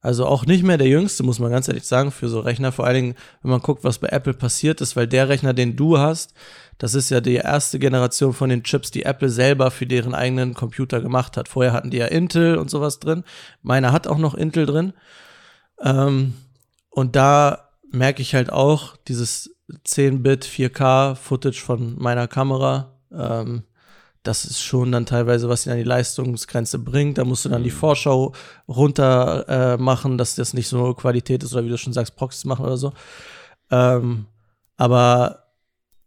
[0.00, 2.72] Also auch nicht mehr der jüngste, muss man ganz ehrlich sagen, für so Rechner.
[2.72, 5.76] Vor allen Dingen, wenn man guckt, was bei Apple passiert ist, weil der Rechner, den
[5.76, 6.34] du hast,
[6.76, 10.52] das ist ja die erste Generation von den Chips, die Apple selber für deren eigenen
[10.52, 11.48] Computer gemacht hat.
[11.48, 13.24] Vorher hatten die ja Intel und sowas drin.
[13.62, 14.92] Meiner hat auch noch Intel drin.
[15.80, 16.34] Ähm,
[16.90, 22.92] und da merke ich halt auch dieses 10-Bit 4K-Footage von meiner Kamera.
[23.10, 23.62] Ähm,
[24.24, 27.18] das ist schon dann teilweise, was ihn an die Leistungsgrenze bringt.
[27.18, 27.76] Da musst du dann die mhm.
[27.76, 28.32] Vorschau
[28.66, 32.46] runter äh, machen, dass das nicht so Qualität ist oder wie du schon sagst, Proxys
[32.46, 32.92] machen oder so.
[33.70, 34.26] Ähm,
[34.76, 35.43] aber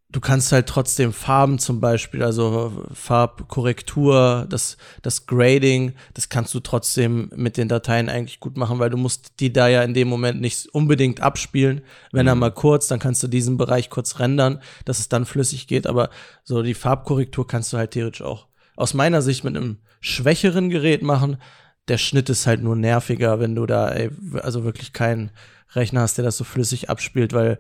[0.09, 6.61] du kannst halt trotzdem Farben zum Beispiel, also Farbkorrektur, das, das Grading, das kannst du
[6.61, 10.07] trotzdem mit den Dateien eigentlich gut machen, weil du musst die da ja in dem
[10.07, 11.81] Moment nicht unbedingt abspielen.
[12.11, 12.29] Wenn mhm.
[12.29, 15.87] er mal kurz, dann kannst du diesen Bereich kurz rendern, dass es dann flüssig geht,
[15.87, 16.09] aber
[16.43, 21.01] so die Farbkorrektur kannst du halt theoretisch auch aus meiner Sicht mit einem schwächeren Gerät
[21.01, 21.37] machen.
[21.89, 25.31] Der Schnitt ist halt nur nerviger, wenn du da ey, also wirklich keinen
[25.73, 27.59] Rechner hast, der das so flüssig abspielt, weil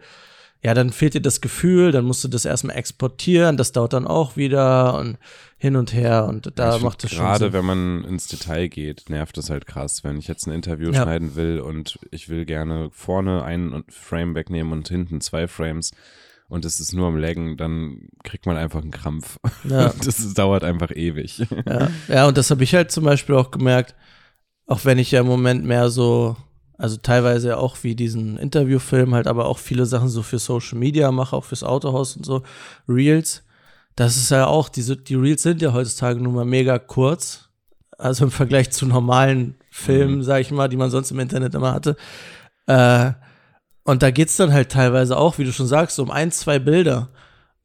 [0.63, 4.07] ja, dann fehlt dir das Gefühl, dann musst du das erstmal exportieren, das dauert dann
[4.07, 5.17] auch wieder und
[5.57, 9.09] hin und her und da ich macht es schon Gerade wenn man ins Detail geht,
[9.09, 11.03] nervt es halt krass, wenn ich jetzt ein Interview ja.
[11.03, 15.91] schneiden will und ich will gerne vorne einen Frame wegnehmen und hinten zwei Frames
[16.49, 19.37] und es ist nur am Laggen, dann kriegt man einfach einen Krampf.
[19.63, 19.93] Ja.
[20.05, 21.45] das dauert einfach ewig.
[21.65, 23.95] Ja, ja und das habe ich halt zum Beispiel auch gemerkt,
[24.65, 26.37] auch wenn ich ja im Moment mehr so
[26.77, 31.11] also teilweise auch wie diesen Interviewfilm, halt aber auch viele Sachen so für Social Media
[31.11, 32.43] mache, auch fürs Autohaus und so.
[32.87, 33.43] Reels.
[33.95, 37.49] Das ist ja auch, diese, die Reels sind ja heutzutage nun mal mega kurz.
[37.97, 40.23] Also im Vergleich zu normalen Filmen, mhm.
[40.23, 41.97] sag ich mal, die man sonst im Internet immer hatte.
[42.67, 43.13] Äh,
[43.83, 47.09] und da geht's dann halt teilweise auch, wie du schon sagst, um ein, zwei Bilder.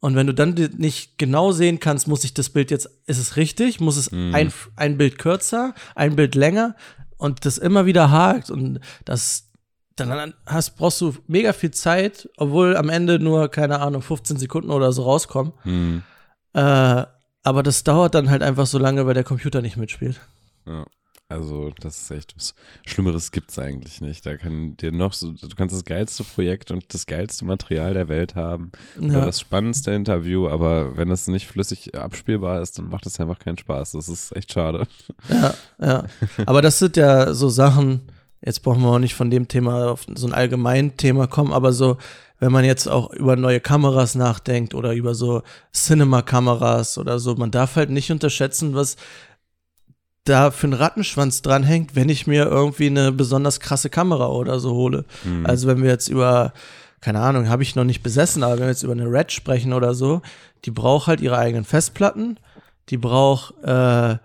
[0.01, 3.37] Und wenn du dann nicht genau sehen kannst, muss ich das Bild jetzt, ist es
[3.37, 3.79] richtig?
[3.79, 4.35] Muss es mhm.
[4.35, 6.77] ein, ein Bild kürzer, ein Bild länger?
[7.23, 9.49] Und das immer wieder hakt und das
[9.97, 14.71] dann hast, brauchst du mega viel Zeit, obwohl am Ende nur, keine Ahnung, 15 Sekunden
[14.71, 15.53] oder so rauskommen.
[15.65, 16.03] Mhm.
[16.55, 17.05] Äh,
[17.45, 20.21] aber das dauert dann halt einfach so lange, weil der Computer nicht mitspielt.
[20.67, 20.87] Ja.
[21.33, 22.55] Also, das ist echt was
[22.87, 24.25] Schlimmeres gibt es eigentlich nicht.
[24.27, 28.09] Da kann dir noch so, du kannst das geilste Projekt und das geilste Material der
[28.09, 28.73] Welt haben.
[29.01, 29.25] Ja.
[29.25, 33.59] Das spannendste Interview, aber wenn es nicht flüssig abspielbar ist, dann macht es einfach keinen
[33.59, 33.93] Spaß.
[33.93, 34.87] Das ist echt schade.
[35.29, 36.05] Ja, ja.
[36.47, 38.03] Aber das sind ja so Sachen,
[38.45, 41.73] jetzt brauchen wir auch nicht von dem Thema auf so ein allgemein Thema kommen, aber
[41.73, 41.97] so,
[42.39, 45.43] wenn man jetzt auch über neue Kameras nachdenkt oder über so
[45.73, 48.97] Cinema-Kameras oder so, man darf halt nicht unterschätzen, was
[50.25, 54.73] da für einen Rattenschwanz dranhängt, wenn ich mir irgendwie eine besonders krasse Kamera oder so
[54.75, 55.05] hole.
[55.25, 55.47] Mhm.
[55.47, 56.53] Also wenn wir jetzt über,
[57.01, 59.73] keine Ahnung, habe ich noch nicht besessen, aber wenn wir jetzt über eine Red sprechen
[59.73, 60.23] oder so,
[60.65, 62.39] die braucht halt ihre eigenen Festplatten,
[62.89, 64.17] die braucht äh,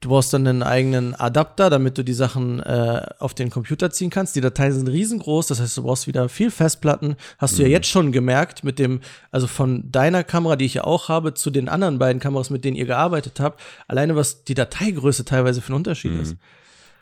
[0.00, 4.08] Du brauchst dann einen eigenen Adapter, damit du die Sachen äh, auf den Computer ziehen
[4.08, 4.34] kannst.
[4.34, 7.16] Die Dateien sind riesengroß, das heißt, du brauchst wieder viel Festplatten.
[7.36, 7.56] Hast mhm.
[7.56, 7.72] du ja mhm.
[7.72, 11.50] jetzt schon gemerkt mit dem, also von deiner Kamera, die ich ja auch habe, zu
[11.50, 15.74] den anderen beiden Kameras, mit denen ihr gearbeitet habt, alleine was die Dateigröße teilweise für
[15.74, 16.20] ein Unterschied mhm.
[16.20, 16.36] ist.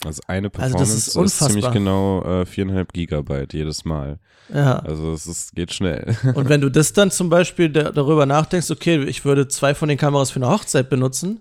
[0.04, 4.18] Also eine Performance also das ist, ist ziemlich genau äh, viereinhalb äh, Gigabyte jedes Mal.
[4.52, 4.78] Ja.
[4.80, 6.16] Also es ist, geht schnell.
[6.34, 9.98] Und wenn du das dann zum Beispiel darüber nachdenkst, okay, ich würde zwei von den
[9.98, 11.40] Kameras für eine Hochzeit benutzen,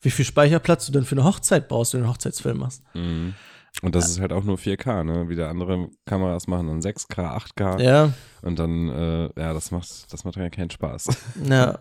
[0.00, 2.82] wie viel Speicherplatz du denn für eine Hochzeit brauchst, wenn du einen Hochzeitsfilm machst.
[2.94, 3.34] Mhm.
[3.82, 4.10] Und das ja.
[4.10, 5.28] ist halt auch nur 4K, ne?
[5.28, 7.80] Wieder andere Kameras machen dann 6K, 8K.
[7.80, 8.12] Ja.
[8.42, 11.08] Und dann, äh, ja, das macht, das macht ja keinen Spaß.
[11.48, 11.78] Ja.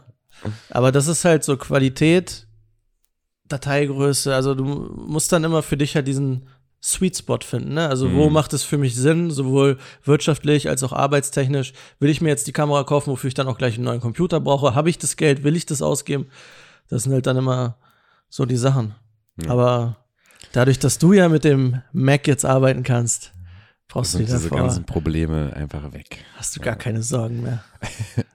[0.70, 2.48] Aber das ist halt so Qualität,
[3.48, 4.36] Dateigröße.
[4.36, 6.48] Also du musst dann immer für dich halt diesen
[6.84, 7.74] Sweet Spot finden.
[7.74, 7.90] Ne?
[7.90, 8.18] Also mhm.
[8.18, 11.74] wo macht es für mich Sinn, sowohl wirtschaftlich als auch arbeitstechnisch?
[12.00, 14.40] Will ich mir jetzt die Kamera kaufen, wofür ich dann auch gleich einen neuen Computer
[14.40, 14.76] brauche?
[14.76, 15.44] Habe ich das Geld?
[15.44, 16.28] Will ich das ausgeben?
[16.88, 17.78] Das sind halt dann immer
[18.30, 18.96] so die Sachen.
[19.42, 19.52] Ja.
[19.52, 19.98] Aber
[20.52, 23.34] dadurch, dass du ja mit dem Mac jetzt arbeiten kannst,
[23.88, 26.24] brauchst du diese ganzen Probleme einfach weg.
[26.36, 26.80] Hast du gar ja.
[26.80, 27.64] keine Sorgen mehr.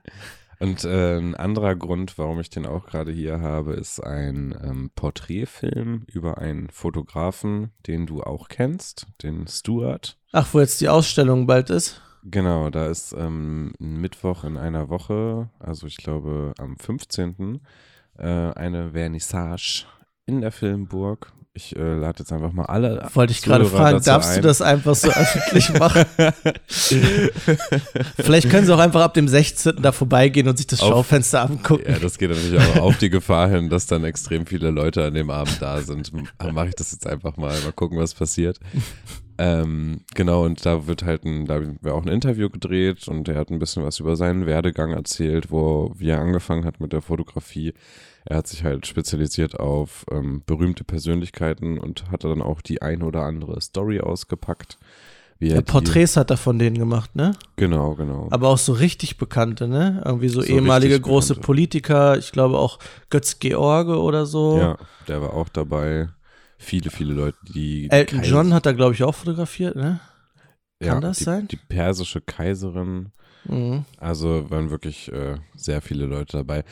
[0.63, 4.91] Und äh, ein anderer Grund, warum ich den auch gerade hier habe, ist ein ähm,
[4.95, 10.19] Porträtfilm über einen Fotografen, den du auch kennst, den Stuart.
[10.31, 12.01] Ach, wo jetzt die Ausstellung bald ist?
[12.23, 17.59] Genau, da ist ähm, Mittwoch in einer Woche, also ich glaube am 15 äh,
[18.27, 19.85] eine Vernissage
[20.27, 21.33] in der Filmburg.
[21.55, 23.07] Ich äh, lade jetzt einfach mal alle.
[23.13, 24.37] Wollte ich gerade fragen, darfst ein.
[24.37, 26.07] du das einfach so öffentlich machen?
[28.17, 29.83] Vielleicht können sie auch einfach ab dem 16.
[29.83, 31.85] da vorbeigehen und sich das auf, Schaufenster angucken.
[31.87, 35.13] Ja, das geht natürlich auch auf die Gefahr hin, dass dann extrem viele Leute an
[35.13, 36.11] dem Abend da sind.
[36.43, 38.59] Mache ich das jetzt einfach mal, mal gucken, was passiert.
[39.39, 43.29] Ähm, genau, und da wird halt ein, da haben wir auch ein Interview gedreht und
[43.29, 46.93] er hat ein bisschen was über seinen Werdegang erzählt, wo, wie er angefangen hat mit
[46.93, 47.75] der Fotografie.
[48.25, 53.03] Er hat sich halt spezialisiert auf ähm, berühmte Persönlichkeiten und hatte dann auch die ein
[53.03, 54.79] oder andere Story ausgepackt.
[55.41, 57.33] Ja, Porträts hat er von denen gemacht, ne?
[57.57, 58.29] Genau, genau.
[58.31, 60.01] Aber auch so richtig bekannte, ne?
[60.05, 62.79] Irgendwie so, so ehemalige große Politiker, ich glaube auch
[63.11, 64.59] Götz George oder so.
[64.59, 66.11] Ja, der war auch dabei
[66.63, 67.91] viele, viele Leute, die.
[67.91, 70.01] Elton Kaiser John hat da, glaube ich, auch fotografiert, ne?
[70.81, 71.49] Kann ja, das die, sein?
[71.49, 73.13] Die persische Kaiserin.
[73.45, 73.85] Mhm.
[73.99, 76.65] Also waren wirklich äh, sehr viele Leute dabei.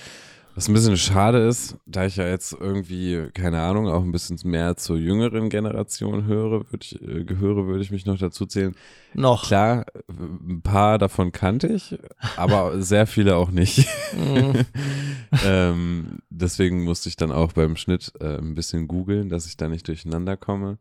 [0.60, 4.38] Was ein bisschen schade ist, da ich ja jetzt irgendwie, keine Ahnung, auch ein bisschen
[4.44, 8.76] mehr zur jüngeren Generation höre, würd ich, äh, gehöre, würde ich mich noch dazu zählen.
[9.14, 9.46] Noch.
[9.46, 11.98] Klar, ein paar davon kannte ich,
[12.36, 13.88] aber sehr viele auch nicht.
[14.14, 14.66] Mhm.
[15.46, 19.66] ähm, deswegen musste ich dann auch beim Schnitt äh, ein bisschen googeln, dass ich da
[19.66, 20.76] nicht durcheinander komme.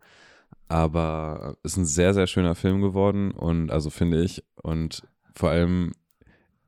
[0.68, 5.52] Aber es ist ein sehr, sehr schöner Film geworden und also finde ich und vor
[5.52, 5.94] allem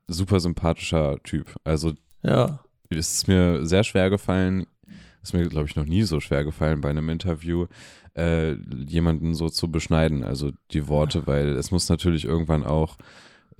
[0.07, 1.57] super sympathischer Typ.
[1.65, 1.91] Also
[2.23, 2.61] ja
[2.97, 4.67] es ist mir sehr schwer gefallen,
[5.23, 7.67] ist mir, glaube ich, noch nie so schwer gefallen bei einem Interview,
[8.15, 12.97] äh, jemanden so zu beschneiden, also die Worte, weil es muss natürlich irgendwann auch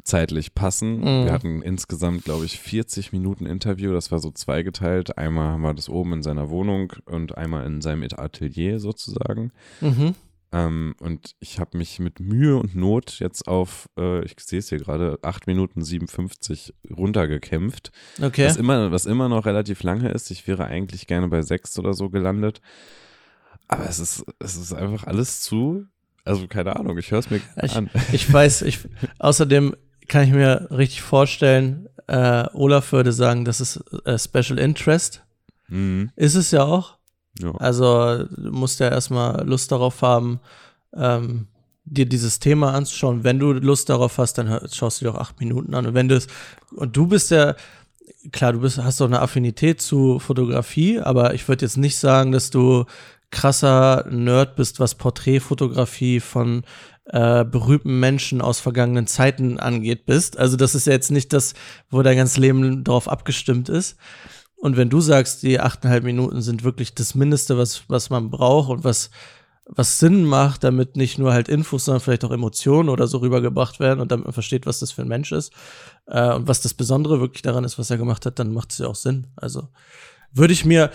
[0.03, 0.99] zeitlich passen.
[0.99, 1.25] Mhm.
[1.25, 5.17] Wir hatten insgesamt, glaube ich, 40 Minuten Interview, das war so zweigeteilt.
[5.17, 9.51] Einmal haben wir das oben in seiner Wohnung und einmal in seinem Atelier sozusagen.
[9.79, 10.15] Mhm.
[10.53, 14.69] Ähm, und ich habe mich mit Mühe und Not jetzt auf, äh, ich sehe es
[14.69, 17.91] hier gerade, 8 Minuten 57 runtergekämpft.
[18.21, 18.45] Okay.
[18.45, 20.29] Was immer, was immer noch relativ lange ist.
[20.29, 22.61] Ich wäre eigentlich gerne bei 6 oder so gelandet.
[23.69, 25.85] Aber es ist, es ist einfach alles zu.
[26.25, 27.89] Also keine Ahnung, ich höre es mir ich, an.
[28.11, 28.79] Ich weiß, ich,
[29.19, 29.75] außerdem
[30.09, 35.23] kann ich mir richtig vorstellen, äh, Olaf würde sagen, das ist äh, Special Interest.
[35.69, 36.11] Mhm.
[36.17, 36.97] Ist es ja auch.
[37.39, 37.51] Ja.
[37.55, 40.39] Also du musst ja erstmal Lust darauf haben,
[40.93, 41.47] ähm,
[41.85, 43.23] dir dieses Thema anzuschauen.
[43.23, 45.85] Wenn du Lust darauf hast, dann schaust du dir auch acht Minuten an.
[45.85, 46.27] Und wenn du es,
[46.75, 47.55] und du bist ja,
[48.31, 52.31] klar, du bist, hast doch eine Affinität zu Fotografie, aber ich würde jetzt nicht sagen,
[52.31, 52.85] dass du
[53.31, 56.63] krasser Nerd bist, was Porträtfotografie von
[57.05, 60.37] äh, berühmten Menschen aus vergangenen Zeiten angeht bist.
[60.37, 61.53] Also das ist ja jetzt nicht das,
[61.89, 63.97] wo dein ganzes Leben darauf abgestimmt ist.
[64.61, 68.69] Und wenn du sagst, die achteinhalb Minuten sind wirklich das Mindeste, was, was man braucht
[68.69, 69.09] und was,
[69.65, 73.79] was Sinn macht, damit nicht nur halt Infos, sondern vielleicht auch Emotionen oder so rübergebracht
[73.79, 75.51] werden und damit man versteht, was das für ein Mensch ist
[76.05, 78.77] äh, und was das Besondere wirklich daran ist, was er gemacht hat, dann macht es
[78.77, 79.25] ja auch Sinn.
[79.35, 79.69] Also
[80.31, 80.91] würde ich mir,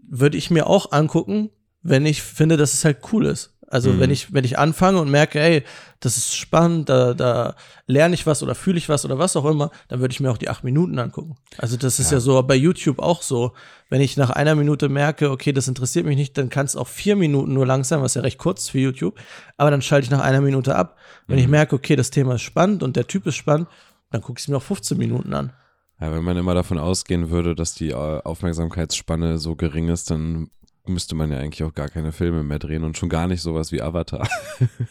[0.00, 1.50] würde ich mir auch angucken,
[1.82, 3.55] wenn ich finde, dass es halt cool ist.
[3.68, 4.00] Also Mhm.
[4.00, 5.64] wenn ich, wenn ich anfange und merke, ey,
[6.00, 9.44] das ist spannend, da, da lerne ich was oder fühle ich was oder was auch
[9.44, 11.36] immer, dann würde ich mir auch die acht Minuten angucken.
[11.58, 12.20] Also das ist ja, Ja.
[12.20, 13.52] so bei YouTube auch so.
[13.88, 16.88] Wenn ich nach einer Minute merke, okay, das interessiert mich nicht, dann kann es auch
[16.88, 19.18] vier Minuten nur lang sein, was ja recht kurz für YouTube.
[19.56, 20.96] Aber dann schalte ich nach einer Minute ab.
[21.26, 21.50] Wenn ich Mhm.
[21.52, 23.68] merke, okay, das Thema ist spannend und der Typ ist spannend,
[24.10, 25.52] dann gucke ich es mir auch 15 Minuten an.
[26.00, 30.50] Ja, wenn man immer davon ausgehen würde, dass die äh, Aufmerksamkeitsspanne so gering ist, dann
[30.88, 33.72] müsste man ja eigentlich auch gar keine Filme mehr drehen und schon gar nicht sowas
[33.72, 34.28] wie Avatar,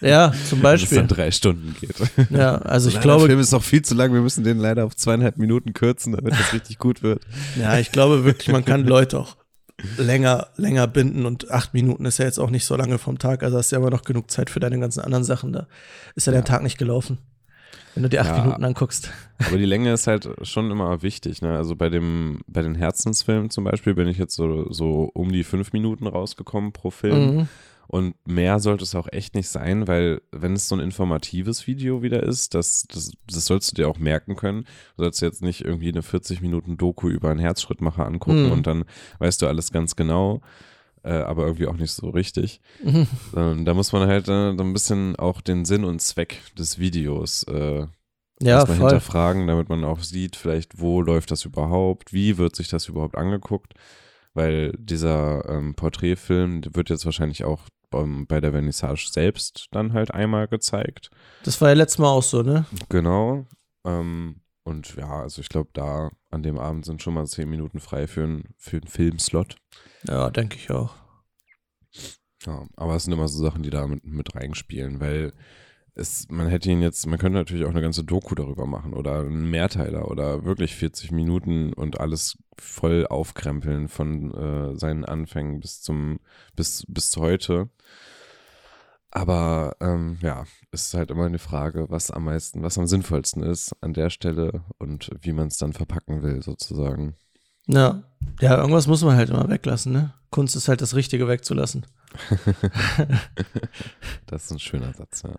[0.01, 0.97] Ja, zum wenn es Beispiel.
[0.99, 1.95] dann drei Stunden geht.
[2.29, 4.57] Ja, also ich Nein, glaube, der Film ist noch viel zu lang, wir müssen den
[4.59, 7.21] leider auf zweieinhalb Minuten kürzen, damit das richtig gut wird.
[7.59, 9.37] Ja, ich glaube wirklich, man kann Leute auch
[9.97, 13.43] länger, länger binden und acht Minuten ist ja jetzt auch nicht so lange vom Tag.
[13.43, 15.51] Also hast du ja immer noch genug Zeit für deine ganzen anderen Sachen.
[15.53, 15.67] Da
[16.15, 16.37] ist ja, Ja.
[16.39, 17.17] der Tag nicht gelaufen.
[17.93, 18.43] Wenn du die acht Ja.
[18.43, 19.11] Minuten anguckst.
[19.45, 21.41] Aber die Länge ist halt schon immer wichtig.
[21.41, 21.55] Ne?
[21.55, 25.43] Also bei dem, bei den Herzensfilmen zum Beispiel bin ich jetzt so, so um die
[25.43, 27.35] fünf Minuten rausgekommen pro Film.
[27.37, 27.47] Mhm.
[27.87, 32.01] Und mehr sollte es auch echt nicht sein, weil wenn es so ein informatives Video
[32.01, 34.63] wieder ist, das, das, das sollst du dir auch merken können.
[34.97, 38.51] Du sollst jetzt nicht irgendwie eine 40 Minuten Doku über einen Herzschrittmacher angucken Mhm.
[38.51, 38.85] und dann
[39.19, 40.41] weißt du alles ganz genau,
[41.05, 42.59] äh, aber irgendwie auch nicht so richtig.
[42.83, 43.07] Mhm.
[43.35, 46.79] Ähm, da muss man halt äh, so ein bisschen auch den Sinn und Zweck des
[46.79, 47.85] Videos äh,
[48.41, 48.89] Ja, erstmal voll.
[48.89, 53.15] hinterfragen, damit man auch sieht, vielleicht, wo läuft das überhaupt, wie wird sich das überhaupt
[53.17, 53.73] angeguckt,
[54.33, 57.61] weil dieser ähm, Porträtfilm wird jetzt wahrscheinlich auch
[57.93, 61.11] ähm, bei der Vernissage selbst dann halt einmal gezeigt.
[61.43, 62.65] Das war ja letztes Mal auch so, ne?
[62.89, 63.45] Genau.
[63.85, 67.79] Ähm, und ja, also ich glaube, da an dem Abend sind schon mal zehn Minuten
[67.79, 69.57] frei für, ein, für einen Filmslot.
[70.07, 70.95] Ja, denke ich auch.
[72.45, 75.33] Ja, aber es sind immer so Sachen, die da mit, mit reinspielen, weil
[75.93, 79.19] es, man hätte ihn jetzt, man könnte natürlich auch eine ganze Doku darüber machen oder
[79.19, 85.81] einen Mehrteiler oder wirklich 40 Minuten und alles voll aufkrempeln von äh, seinen Anfängen bis
[85.83, 86.19] zum,
[86.55, 87.69] bis, bis zu heute.
[89.15, 93.43] Aber ähm, ja, es ist halt immer eine Frage, was am meisten, was am sinnvollsten
[93.43, 97.15] ist an der Stelle und wie man es dann verpacken will, sozusagen.
[97.65, 98.03] Ja.
[98.41, 100.13] Ja, irgendwas muss man halt immer weglassen, ne?
[100.31, 101.85] Kunst ist halt das Richtige wegzulassen.
[104.25, 105.35] Das ist ein schöner Satz, ja.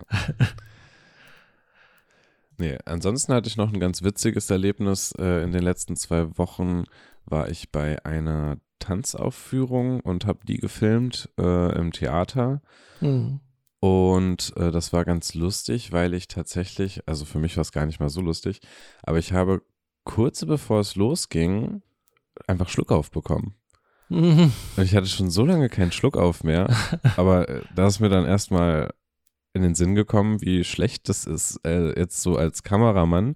[2.57, 5.13] Nee, ansonsten hatte ich noch ein ganz witziges Erlebnis.
[5.19, 6.85] Äh, in den letzten zwei Wochen
[7.25, 12.61] war ich bei einer Tanzaufführung und habe die gefilmt äh, im Theater.
[13.01, 13.41] Mhm.
[13.79, 17.85] Und äh, das war ganz lustig, weil ich tatsächlich, also für mich war es gar
[17.85, 18.59] nicht mal so lustig,
[19.03, 19.61] aber ich habe
[20.03, 21.81] kurz bevor es losging,
[22.47, 23.53] einfach Schluck aufbekommen.
[24.09, 26.73] Und ich hatte schon so lange keinen Schluck auf mehr,
[27.17, 28.93] aber äh, da ist mir dann erstmal
[29.53, 33.35] in den Sinn gekommen, wie schlecht das ist, äh, jetzt so als Kameramann,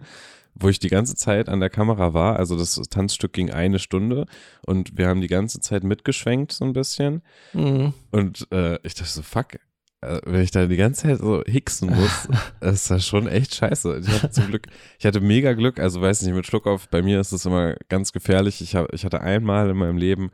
[0.53, 2.37] wo ich die ganze Zeit an der Kamera war.
[2.37, 4.27] Also das Tanzstück ging eine Stunde
[4.65, 7.21] und wir haben die ganze Zeit mitgeschwenkt so ein bisschen.
[7.53, 7.93] Mhm.
[8.11, 9.57] Und äh, ich dachte so, fuck,
[10.01, 12.27] wenn ich da die ganze Zeit so hicksen muss,
[12.59, 14.01] das ist ja schon echt scheiße.
[14.03, 14.67] Ich hatte zum Glück,
[14.99, 17.75] ich hatte mega Glück, also weiß nicht, mit Schluck auf, bei mir ist es immer
[17.87, 18.61] ganz gefährlich.
[18.61, 20.31] Ich, hab, ich hatte einmal in meinem Leben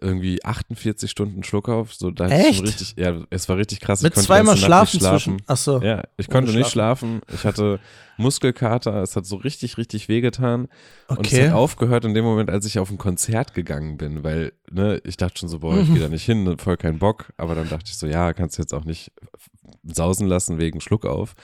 [0.00, 2.62] irgendwie 48 Stunden Schluck auf, so da Echt?
[2.62, 4.00] richtig, ja, es war richtig krass.
[4.00, 5.42] Ich Mit zweimal schlafen, nicht zwischen.
[5.46, 5.80] Ach so.
[5.80, 7.20] Ja, ich Ohne konnte nicht schlafen.
[7.32, 7.80] Ich hatte
[8.16, 10.68] Muskelkater, es hat so richtig, richtig wehgetan.
[11.08, 11.48] Und es Okay.
[11.48, 15.16] hat aufgehört in dem Moment, als ich auf ein Konzert gegangen bin, weil, ne, ich
[15.16, 15.92] dachte schon so, boah, ich Mhm.
[15.94, 17.32] gehe da nicht hin, voll keinen Bock.
[17.36, 19.12] Aber dann dachte ich so, ja, kannst du jetzt auch nicht
[19.84, 21.34] sausen lassen wegen Schluck auf.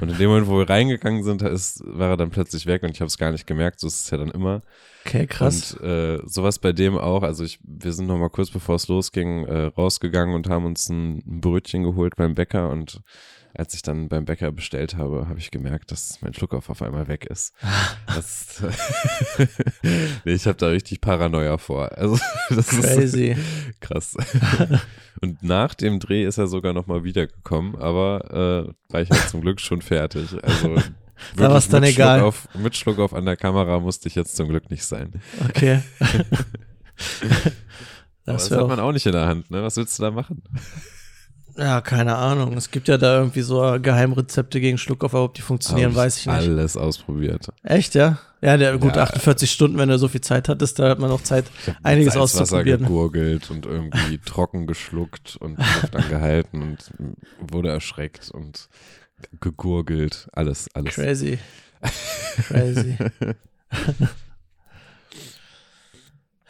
[0.00, 2.90] Und in dem Moment, wo wir reingegangen sind, ist, war er dann plötzlich weg und
[2.90, 3.80] ich habe es gar nicht gemerkt.
[3.80, 4.62] So ist es ja dann immer.
[5.04, 5.74] Okay, krass.
[5.74, 7.22] Und äh, sowas bei dem auch.
[7.22, 10.88] Also ich, wir sind noch mal kurz bevor es losging äh, rausgegangen und haben uns
[10.88, 13.00] ein, ein Brötchen geholt beim Bäcker und
[13.54, 17.08] als ich dann beim Bäcker bestellt habe, habe ich gemerkt, dass mein Schluckauf auf einmal
[17.08, 17.54] weg ist.
[18.06, 18.62] Das,
[20.24, 21.92] nee, ich habe da richtig Paranoia vor.
[21.96, 23.32] Also das Crazy.
[23.32, 24.16] ist krass.
[25.20, 29.28] Und nach dem Dreh ist er sogar noch mal wiedergekommen, aber äh, war ich halt
[29.28, 30.34] zum Glück schon fertig.
[30.42, 30.76] Also
[31.36, 32.18] Da war's wirklich dann mit egal.
[32.18, 35.20] Schluck auf, mit Schluck auf an der Kamera musste ich jetzt zum Glück nicht sein.
[35.48, 35.80] Okay.
[38.24, 39.62] Das das hat man auch nicht in der Hand, ne?
[39.62, 40.42] Was willst du da machen?
[41.58, 42.56] Ja, keine Ahnung.
[42.56, 46.26] Es gibt ja da irgendwie so Geheimrezepte gegen Schluckauf, aber ob die funktionieren, weiß ich
[46.26, 46.34] nicht.
[46.36, 47.48] Alles ausprobiert.
[47.64, 48.18] Echt, ja?
[48.40, 49.02] Ja, der, gut, Ja.
[49.02, 51.46] 48 Stunden, wenn du so viel Zeit hattest, da hat man noch Zeit,
[51.82, 52.82] einiges auszuprobieren.
[52.82, 56.92] gegurgelt und irgendwie trocken geschluckt und Luft angehalten und
[57.52, 58.68] wurde erschreckt und
[59.40, 60.28] gegurgelt.
[60.32, 60.94] Alles, alles.
[60.94, 61.40] Crazy.
[62.46, 62.96] Crazy.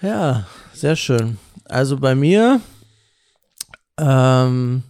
[0.02, 1.38] ja, sehr schön.
[1.64, 2.60] Also bei mir,
[3.98, 4.82] ähm,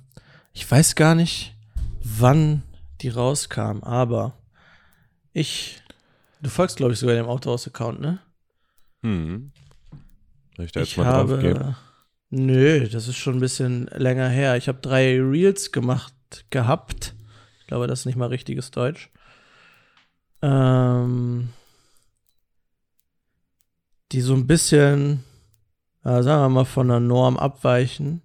[0.59, 1.55] ich weiß gar nicht,
[2.03, 2.63] wann
[3.01, 4.37] die rauskam, aber
[5.33, 5.81] ich,
[6.43, 8.19] du folgst, glaube ich, sogar dem Autohaus-Account, ne?
[9.03, 9.53] Hm.
[10.57, 11.77] Soll ich da jetzt ich mal drauf habe,
[12.31, 14.57] Nö, das ist schon ein bisschen länger her.
[14.57, 16.13] Ich habe drei Reels gemacht
[16.51, 17.15] gehabt.
[17.61, 19.11] Ich glaube, das ist nicht mal richtiges Deutsch.
[20.43, 21.51] Ähm,
[24.11, 25.23] die so ein bisschen,
[26.03, 28.23] äh, sagen wir mal, von der Norm abweichen.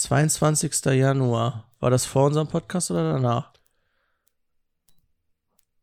[0.00, 0.84] 22.
[0.86, 1.70] Januar.
[1.78, 3.52] War das vor unserem Podcast oder danach?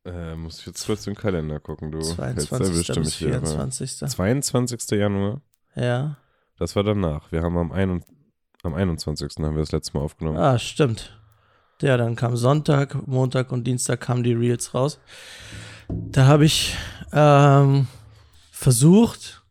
[0.05, 1.99] Äh, muss ich jetzt kurz im Kalender gucken, du.
[1.99, 2.95] 22.
[2.95, 3.97] bis 24.
[3.97, 4.91] 22.
[4.91, 5.41] Januar?
[5.75, 6.17] Ja.
[6.57, 7.31] Das war danach.
[7.31, 8.03] Wir haben am, ein,
[8.63, 9.33] am 21.
[9.39, 10.37] haben wir das letzte Mal aufgenommen.
[10.37, 11.19] Ah, stimmt.
[11.81, 14.99] Ja, dann kam Sonntag, Montag und Dienstag kamen die Reels raus.
[15.89, 16.75] Da habe ich
[17.13, 17.87] ähm,
[18.51, 19.43] versucht,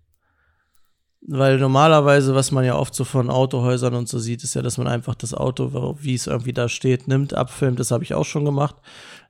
[1.29, 4.79] weil normalerweise, was man ja oft so von Autohäusern und so sieht, ist ja, dass
[4.79, 7.81] man einfach das Auto, wie es irgendwie da steht, nimmt, abfilmt.
[7.81, 8.77] Das habe ich auch schon gemacht.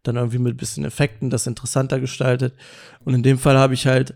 [0.03, 2.55] Dann irgendwie mit ein bisschen Effekten das interessanter gestaltet.
[3.05, 4.15] Und in dem Fall habe ich halt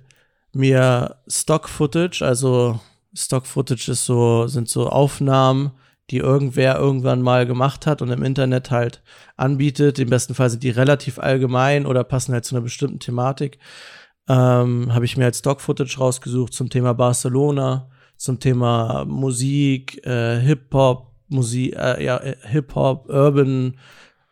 [0.53, 2.81] mir Stock-Footage, also
[3.15, 5.73] Stock-Footage so, sind so Aufnahmen,
[6.11, 9.01] die irgendwer irgendwann mal gemacht hat und im Internet halt
[9.37, 9.99] anbietet.
[9.99, 13.59] Im besten Fall sind die relativ allgemein oder passen halt zu einer bestimmten Thematik.
[14.29, 21.13] Ähm, Habe ich mir als Stock-Footage rausgesucht zum Thema Barcelona, zum Thema Musik, äh, Hip-Hop,
[21.29, 23.79] Musik, äh, ja, äh, Hip-Hop, Urban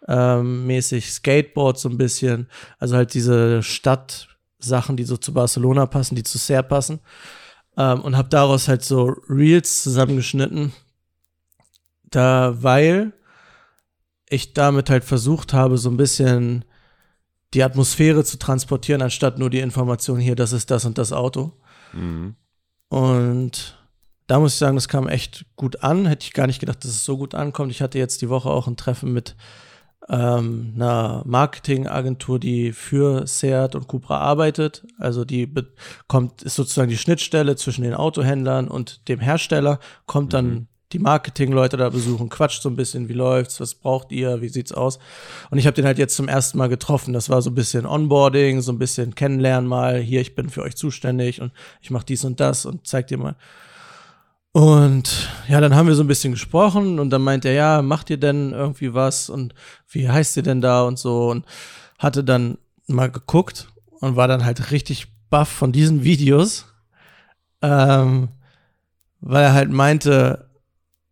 [0.07, 2.49] ähm, mäßig, Skateboard so ein bisschen.
[2.78, 7.01] Also halt diese Stadtsachen, die so zu Barcelona passen, die zu Ser passen.
[7.76, 10.72] Ähm, und habe daraus halt so Reels zusammengeschnitten
[12.11, 13.12] da, weil
[14.28, 16.64] ich damit halt versucht habe, so ein bisschen
[17.55, 21.53] die Atmosphäre zu transportieren, anstatt nur die Information hier, das ist das und das Auto.
[21.93, 22.35] Mhm.
[22.89, 23.79] Und
[24.27, 26.07] da muss ich sagen, das kam echt gut an.
[26.07, 27.71] Hätte ich gar nicht gedacht, dass es so gut ankommt.
[27.71, 29.37] Ich hatte jetzt die Woche auch ein Treffen mit
[30.11, 34.87] ähm, einer Marketingagentur, die für Seat und Cupra arbeitet.
[34.99, 40.47] Also die bekommt, ist sozusagen die Schnittstelle zwischen den Autohändlern und dem Hersteller, kommt dann
[40.47, 44.49] mhm die Marketingleute da besuchen, quatscht so ein bisschen, wie läuft's, was braucht ihr, wie
[44.49, 44.99] sieht's aus?
[45.51, 47.12] Und ich habe den halt jetzt zum ersten Mal getroffen.
[47.12, 49.99] Das war so ein bisschen Onboarding, so ein bisschen kennenlernen mal.
[49.99, 53.18] Hier, ich bin für euch zuständig und ich mache dies und das und zeig dir
[53.18, 53.36] mal.
[54.53, 58.09] Und ja, dann haben wir so ein bisschen gesprochen und dann meint er, ja, macht
[58.11, 59.55] ihr denn irgendwie was und
[59.89, 61.45] wie heißt ihr denn da und so und
[61.99, 63.68] hatte dann mal geguckt
[64.01, 66.66] und war dann halt richtig baff von diesen Videos,
[67.61, 68.30] ähm,
[69.20, 70.48] weil er halt meinte,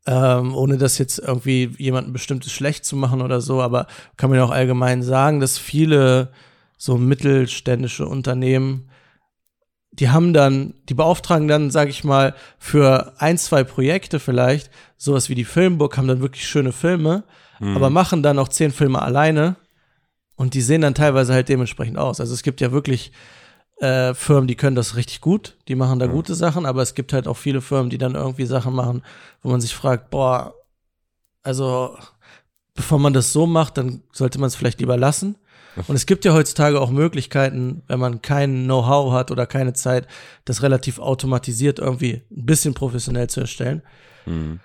[0.06, 3.86] ähm, ohne das jetzt irgendwie jemandem bestimmtes schlecht zu machen oder so, aber
[4.16, 6.30] kann man ja auch allgemein sagen, dass viele
[6.78, 8.88] so mittelständische Unternehmen,
[9.92, 15.28] die haben dann, die beauftragen dann, sag ich mal, für ein, zwei Projekte vielleicht, sowas
[15.28, 17.24] wie die Filmburg, haben dann wirklich schöne Filme,
[17.58, 17.76] mhm.
[17.76, 19.56] aber machen dann auch zehn Filme alleine
[20.36, 22.20] und die sehen dann teilweise halt dementsprechend aus.
[22.20, 23.10] Also es gibt ja wirklich
[23.80, 26.12] äh, Firmen, die können das richtig gut, die machen da ja.
[26.12, 29.02] gute Sachen, aber es gibt halt auch viele Firmen, die dann irgendwie Sachen machen,
[29.42, 30.54] wo man sich fragt, boah,
[31.42, 31.96] also
[32.74, 35.36] bevor man das so macht, dann sollte man es vielleicht lieber lassen.
[35.88, 40.06] Und es gibt ja heutzutage auch Möglichkeiten, wenn man kein Know-how hat oder keine Zeit,
[40.46, 43.82] das relativ automatisiert irgendwie ein bisschen professionell zu erstellen.
[44.24, 44.60] Mhm.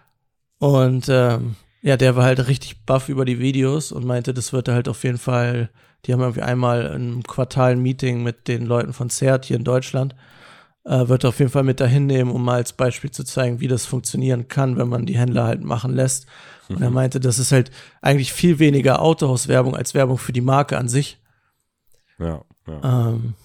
[0.60, 4.70] Und ähm, ja, der war halt richtig baff über die Videos und meinte, das wird
[4.70, 5.70] halt auf jeden Fall
[6.06, 9.64] die haben irgendwie einmal im Quartal ein Meeting mit den Leuten von CERT hier in
[9.64, 10.16] Deutschland.
[10.84, 13.68] Äh, wird auf jeden Fall mit dahin nehmen, um mal als Beispiel zu zeigen, wie
[13.68, 16.26] das funktionieren kann, wenn man die Händler halt machen lässt.
[16.68, 16.76] Mhm.
[16.76, 16.96] Und er mhm.
[16.96, 17.70] meinte, das ist halt
[18.02, 21.20] eigentlich viel weniger Autohauswerbung als Werbung für die Marke an sich.
[22.18, 23.10] Ja, ja.
[23.10, 23.36] Ähm,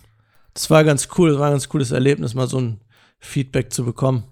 [0.55, 2.81] das war ganz cool, das war ein ganz cooles Erlebnis, mal so ein
[3.19, 4.25] Feedback zu bekommen.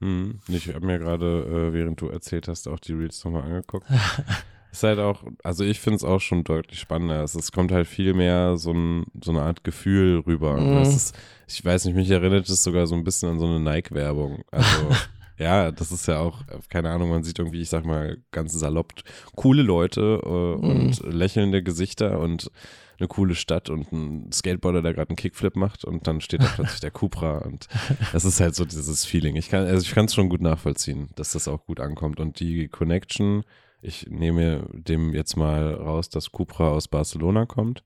[0.00, 0.40] Mhm.
[0.48, 3.86] Ich habe mir gerade, äh, während du erzählt hast, auch die Reels nochmal angeguckt.
[4.72, 7.22] Ist halt auch, also ich finde es auch schon deutlich spannender.
[7.22, 10.60] Es, es, kommt halt viel mehr so, ein, so eine Art Gefühl rüber.
[10.60, 10.82] Mhm.
[10.82, 11.16] Ist,
[11.48, 14.44] ich weiß nicht, mich erinnert es sogar so ein bisschen an so eine Nike-Werbung.
[14.50, 14.88] Also,
[15.38, 18.92] ja, das ist ja auch, keine Ahnung, man sieht irgendwie, ich sag mal, ganz salopp,
[19.34, 20.70] coole Leute äh, mhm.
[20.70, 22.50] und lächelnde Gesichter und
[22.98, 26.46] eine coole Stadt und ein Skateboarder, der gerade einen Kickflip macht und dann steht da
[26.54, 27.68] plötzlich der Cupra und
[28.12, 29.36] das ist halt so dieses Feeling.
[29.36, 32.40] Ich kann, also ich kann es schon gut nachvollziehen, dass das auch gut ankommt und
[32.40, 33.44] die Connection
[33.80, 37.82] ich nehme dem jetzt mal raus, dass Cupra aus Barcelona kommt.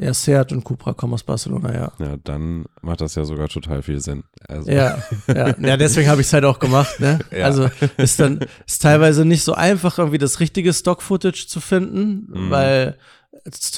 [0.00, 1.92] Ja, Seat und Cupra kommen aus Barcelona, ja.
[1.98, 4.24] Ja, dann macht das ja sogar total viel Sinn.
[4.48, 4.70] Also.
[4.70, 6.98] Ja, ja, ja, deswegen habe ich es halt auch gemacht.
[7.00, 7.18] Ne?
[7.30, 7.44] Ja.
[7.44, 12.50] Also ist dann ist teilweise nicht so einfach, irgendwie das richtige Stock-Footage zu finden, mhm.
[12.50, 12.98] weil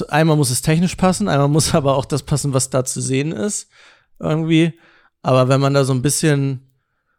[0.07, 3.33] einmal muss es technisch passen, einmal muss aber auch das passen, was da zu sehen
[3.33, 3.69] ist,
[4.19, 4.79] irgendwie.
[5.21, 6.72] Aber wenn man da so ein bisschen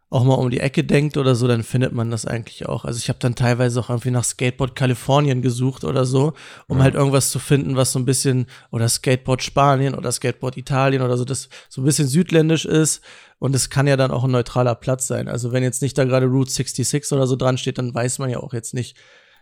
[0.09, 2.85] auch mal um die Ecke denkt oder so, dann findet man das eigentlich auch.
[2.85, 6.33] Also ich habe dann teilweise auch irgendwie nach Skateboard Kalifornien gesucht oder so,
[6.67, 6.83] um ja.
[6.83, 11.17] halt irgendwas zu finden, was so ein bisschen, oder Skateboard Spanien oder Skateboard Italien oder
[11.17, 13.03] so, das so ein bisschen südländisch ist.
[13.39, 15.27] Und es kann ja dann auch ein neutraler Platz sein.
[15.27, 18.29] Also wenn jetzt nicht da gerade Route 66 oder so dran steht, dann weiß man
[18.29, 18.95] ja auch jetzt nicht,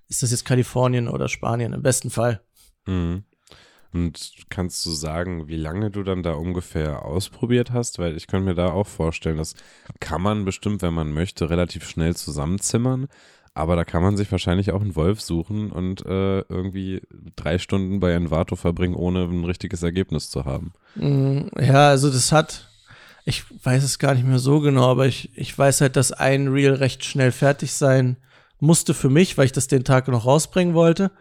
[0.08, 2.42] ist das jetzt Kalifornien oder Spanien im besten Fall.
[2.86, 3.26] Mhm.
[3.94, 8.00] Und kannst du sagen, wie lange du dann da ungefähr ausprobiert hast?
[8.00, 9.54] Weil ich könnte mir da auch vorstellen, das
[10.00, 13.08] kann man bestimmt, wenn man möchte, relativ schnell zusammenzimmern.
[13.54, 17.02] Aber da kann man sich wahrscheinlich auch einen Wolf suchen und äh, irgendwie
[17.36, 20.74] drei Stunden bei Envato verbringen, ohne ein richtiges Ergebnis zu haben.
[20.96, 22.68] Mm, ja, also das hat,
[23.26, 26.48] ich weiß es gar nicht mehr so genau, aber ich, ich weiß halt, dass ein
[26.48, 28.18] Reel recht schnell fertig sein
[28.60, 31.12] musste für mich, weil ich das den Tag noch rausbringen wollte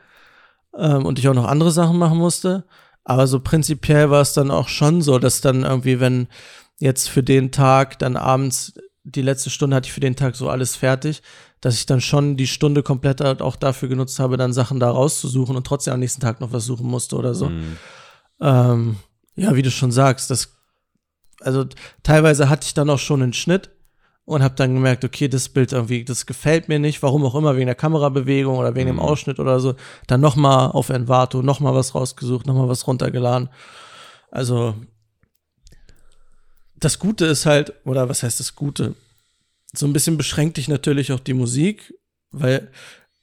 [0.77, 2.65] ähm, und ich auch noch andere Sachen machen musste.
[3.05, 6.29] Aber so prinzipiell war es dann auch schon so, dass dann irgendwie, wenn
[6.79, 10.49] jetzt für den Tag dann abends die letzte Stunde hatte ich für den Tag so
[10.49, 11.23] alles fertig,
[11.61, 14.91] dass ich dann schon die Stunde komplett halt auch dafür genutzt habe, dann Sachen da
[14.91, 17.49] rauszusuchen und trotzdem am nächsten Tag noch was suchen musste oder so.
[17.49, 17.77] Mhm.
[18.41, 18.97] Ähm,
[19.35, 20.57] ja, wie du schon sagst, das,
[21.41, 21.65] also
[22.03, 23.71] teilweise hatte ich dann auch schon einen Schnitt
[24.33, 27.57] und habe dann gemerkt, okay, das Bild irgendwie, das gefällt mir nicht, warum auch immer,
[27.57, 28.97] wegen der Kamerabewegung oder wegen mhm.
[28.97, 29.75] dem Ausschnitt oder so.
[30.07, 33.49] Dann nochmal auf Envato, nochmal was rausgesucht, nochmal was runtergeladen.
[34.31, 34.75] Also,
[36.77, 38.95] das Gute ist halt, oder was heißt das Gute?
[39.73, 41.95] So ein bisschen beschränkt dich natürlich auch die Musik,
[42.31, 42.71] weil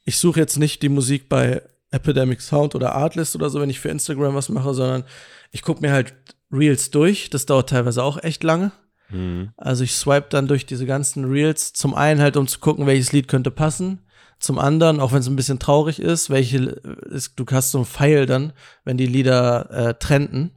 [0.05, 3.80] ich suche jetzt nicht die Musik bei Epidemic Sound oder Artlist oder so, wenn ich
[3.80, 5.03] für Instagram was mache, sondern
[5.51, 6.14] ich gucke mir halt
[6.51, 7.30] Reels durch.
[7.30, 8.72] Das dauert teilweise auch echt lange.
[9.10, 9.51] Mhm.
[9.57, 13.12] Also ich swipe dann durch diese ganzen Reels, zum einen halt, um zu gucken, welches
[13.12, 13.99] Lied könnte passen.
[14.39, 17.86] Zum anderen, auch wenn es ein bisschen traurig ist, welche, ist, du hast so ein
[17.86, 18.53] Pfeil dann,
[18.86, 20.51] wenn die Lieder äh, trenden.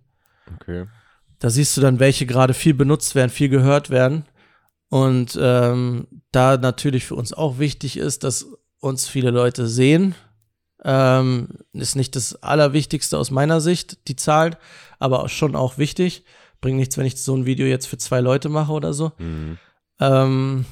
[0.55, 0.87] Okay.
[1.41, 4.27] Da siehst du dann, welche gerade viel benutzt werden, viel gehört werden.
[4.89, 8.47] Und ähm, da natürlich für uns auch wichtig ist, dass
[8.79, 10.15] uns viele Leute sehen.
[10.85, 14.59] Ähm, ist nicht das Allerwichtigste aus meiner Sicht, die Zahl,
[14.99, 16.25] aber schon auch wichtig
[16.63, 19.13] bringt nichts, wenn ich so ein Video jetzt für zwei Leute mache oder so.
[19.19, 19.59] Mhm.
[20.01, 20.65] Ähm,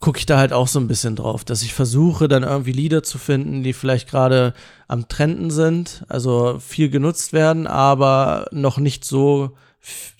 [0.00, 3.02] gucke ich da halt auch so ein bisschen drauf, dass ich versuche, dann irgendwie Lieder
[3.02, 4.52] zu finden, die vielleicht gerade
[4.86, 9.56] am Trenden sind, also viel genutzt werden, aber noch nicht so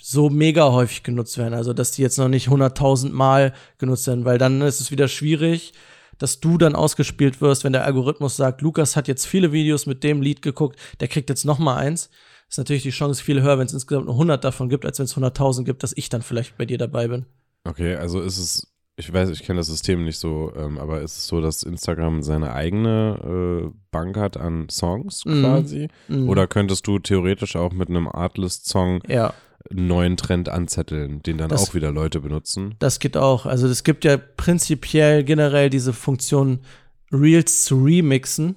[0.01, 4.25] so mega häufig genutzt werden, also dass die jetzt noch nicht 100.000 Mal genutzt werden,
[4.25, 5.73] weil dann ist es wieder schwierig,
[6.19, 10.05] dass du dann ausgespielt wirst, wenn der Algorithmus sagt, Lukas hat jetzt viele Videos mit
[10.05, 12.11] dem Lied geguckt, der kriegt jetzt noch mal eins
[12.55, 15.07] ist natürlich die Chance viel höher, wenn es insgesamt nur 100 davon gibt, als wenn
[15.07, 17.27] es 100.000 gibt, dass ich dann vielleicht bei dir dabei bin.
[17.65, 21.17] Okay, also ist es, ich weiß, ich kenne das System nicht so, ähm, aber ist
[21.17, 25.43] es so, dass Instagram seine eigene äh, Bank hat an Songs mhm.
[25.43, 25.89] quasi?
[26.09, 26.29] Mm.
[26.29, 29.35] Oder könntest du theoretisch auch mit einem Artlist-Song ja.
[29.71, 32.75] Einen neuen Trend anzetteln, den dann das, auch wieder Leute benutzen?
[32.79, 33.47] Das geht auch.
[33.47, 36.61] Also es gibt ja prinzipiell generell diese Funktion,
[37.13, 38.57] Reels zu remixen.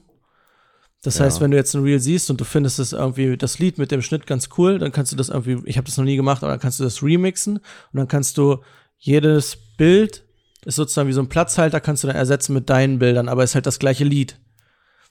[1.04, 1.26] Das ja.
[1.26, 3.92] heißt, wenn du jetzt ein Reel siehst und du findest es irgendwie das Lied mit
[3.92, 6.44] dem Schnitt ganz cool, dann kannst du das irgendwie, ich habe das noch nie gemacht,
[6.44, 8.62] aber dann kannst du das remixen und dann kannst du
[8.98, 10.24] jedes Bild
[10.68, 13.56] ist sozusagen wie so ein Platzhalter, kannst du dann ersetzen mit deinen Bildern, aber ist
[13.56, 14.38] halt das gleiche Lied.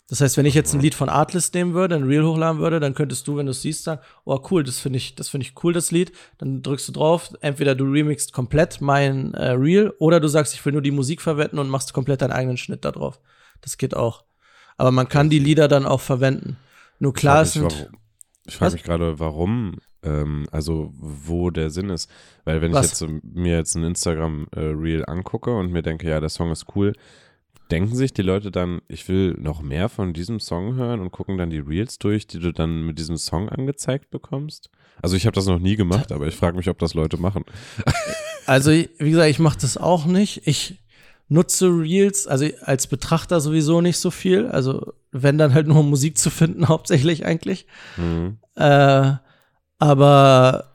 [0.08, 2.78] Das heißt, wenn ich jetzt ein Lied von Artlist nehmen würde, ein Reel hochladen würde,
[2.78, 5.46] dann könntest du, wenn du es siehst, sagen, oh cool, das finde ich, das finde
[5.46, 6.12] ich cool, das Lied.
[6.38, 10.64] Dann drückst du drauf, entweder du remixst komplett mein äh, Reel oder du sagst, ich
[10.64, 13.18] will nur die Musik verwenden und machst komplett deinen eigenen Schnitt da drauf.
[13.62, 14.24] Das geht auch.
[14.76, 16.56] Aber man kann die Lieder dann auch verwenden.
[17.00, 17.72] Nur klar ich sind.
[17.72, 17.98] Warum,
[18.46, 22.08] ich frage mich gerade, warum, ähm, also wo der Sinn ist.
[22.44, 22.86] Weil wenn Was?
[22.86, 26.66] ich jetzt mir jetzt ein Instagram-Reel äh, angucke und mir denke, ja, der Song ist
[26.76, 26.92] cool,
[27.70, 31.36] denken sich die Leute dann, ich will noch mehr von diesem Song hören und gucken
[31.36, 34.70] dann die Reels durch, die du dann mit diesem Song angezeigt bekommst?
[35.02, 37.44] Also ich habe das noch nie gemacht, aber ich frage mich, ob das Leute machen.
[38.48, 40.46] Also wie gesagt, ich mache das auch nicht.
[40.46, 40.78] Ich
[41.28, 44.46] nutze Reels, also als Betrachter sowieso nicht so viel.
[44.46, 47.66] Also wenn dann halt nur Musik zu finden, hauptsächlich eigentlich.
[47.96, 48.38] Mhm.
[48.54, 49.14] Äh,
[49.80, 50.72] aber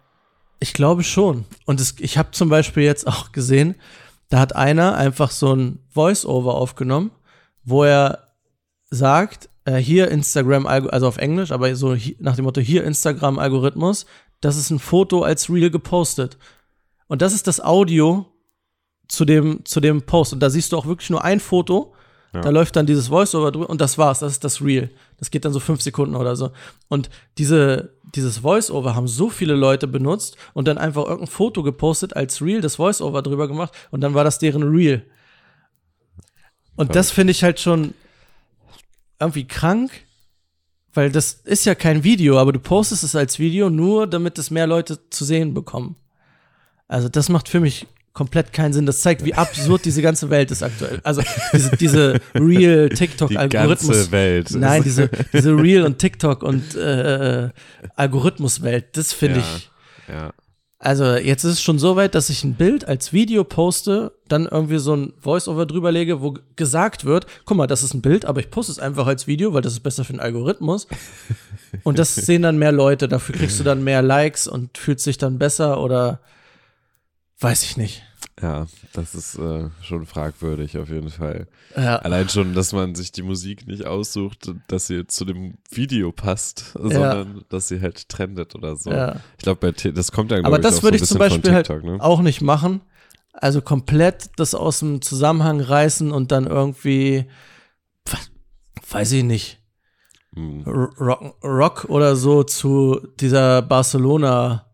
[0.59, 1.45] ich glaube schon.
[1.65, 3.75] Und es, ich habe zum Beispiel jetzt auch gesehen,
[4.32, 7.11] da hat einer einfach so ein Voice-Over aufgenommen,
[7.65, 8.29] wo er
[8.89, 14.05] sagt, äh, hier Instagram, also auf Englisch, aber so nach dem Motto, hier Instagram-Algorithmus,
[14.39, 16.38] das ist ein Foto als Reel gepostet.
[17.07, 18.25] Und das ist das Audio
[19.09, 20.32] zu dem, zu dem Post.
[20.32, 21.93] Und da siehst du auch wirklich nur ein Foto.
[22.34, 22.41] Ja.
[22.41, 24.19] Da läuft dann dieses Voice-Over drüber und das war's.
[24.19, 24.89] Das ist das Real.
[25.17, 26.51] Das geht dann so fünf Sekunden oder so.
[26.88, 32.15] Und diese, dieses Voice-Over haben so viele Leute benutzt und dann einfach irgendein Foto gepostet
[32.15, 35.03] als Real, das Voice-Over drüber gemacht und dann war das deren Real.
[36.77, 37.93] Und das finde ich halt schon
[39.19, 39.91] irgendwie krank,
[40.93, 44.51] weil das ist ja kein Video, aber du postest es als Video nur, damit es
[44.51, 45.95] mehr Leute zu sehen bekommen.
[46.88, 48.86] Also das macht für mich komplett keinen Sinn.
[48.86, 50.99] Das zeigt, wie absurd diese ganze Welt ist aktuell.
[51.03, 51.22] Also
[51.53, 53.88] diese, diese Real TikTok-Algorithmus.
[53.88, 54.51] Die ganze Welt.
[54.51, 57.49] Nein, diese, diese Real und TikTok und äh,
[57.95, 59.70] Algorithmuswelt, das finde ja, ich.
[60.09, 60.34] Ja.
[60.84, 64.47] Also jetzt ist es schon so weit, dass ich ein Bild als Video poste, dann
[64.47, 68.26] irgendwie so ein Voice-Over drüber lege, wo gesagt wird, guck mal, das ist ein Bild,
[68.26, 70.88] aber ich poste es einfach als Video, weil das ist besser für den Algorithmus.
[71.84, 75.20] Und das sehen dann mehr Leute, dafür kriegst du dann mehr Likes und fühlst dich
[75.20, 76.20] dann besser oder
[77.41, 78.03] weiß ich nicht.
[78.41, 81.47] Ja, das ist äh, schon fragwürdig auf jeden Fall.
[81.75, 81.97] Ja.
[81.97, 86.73] Allein schon, dass man sich die Musik nicht aussucht, dass sie zu dem Video passt,
[86.73, 88.89] sondern dass sie halt trendet oder so.
[88.89, 89.17] Ja.
[89.37, 91.85] Ich glaube, das kommt dann Aber das würde so ich zum Beispiel von TikTok, halt
[91.85, 91.97] ne?
[92.01, 92.81] auch nicht machen.
[93.33, 97.25] Also komplett das aus dem Zusammenhang reißen und dann irgendwie,
[98.89, 99.61] weiß ich nicht,
[100.33, 100.63] Hm.
[100.63, 104.70] Rock, Rock oder so zu dieser Barcelona,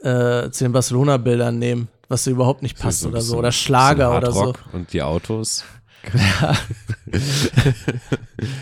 [0.00, 3.38] äh, zu den Barcelona-Bildern nehmen, was so überhaupt nicht passt So oder so.
[3.38, 4.54] Oder Schlager oder so.
[4.72, 5.64] Und die Autos.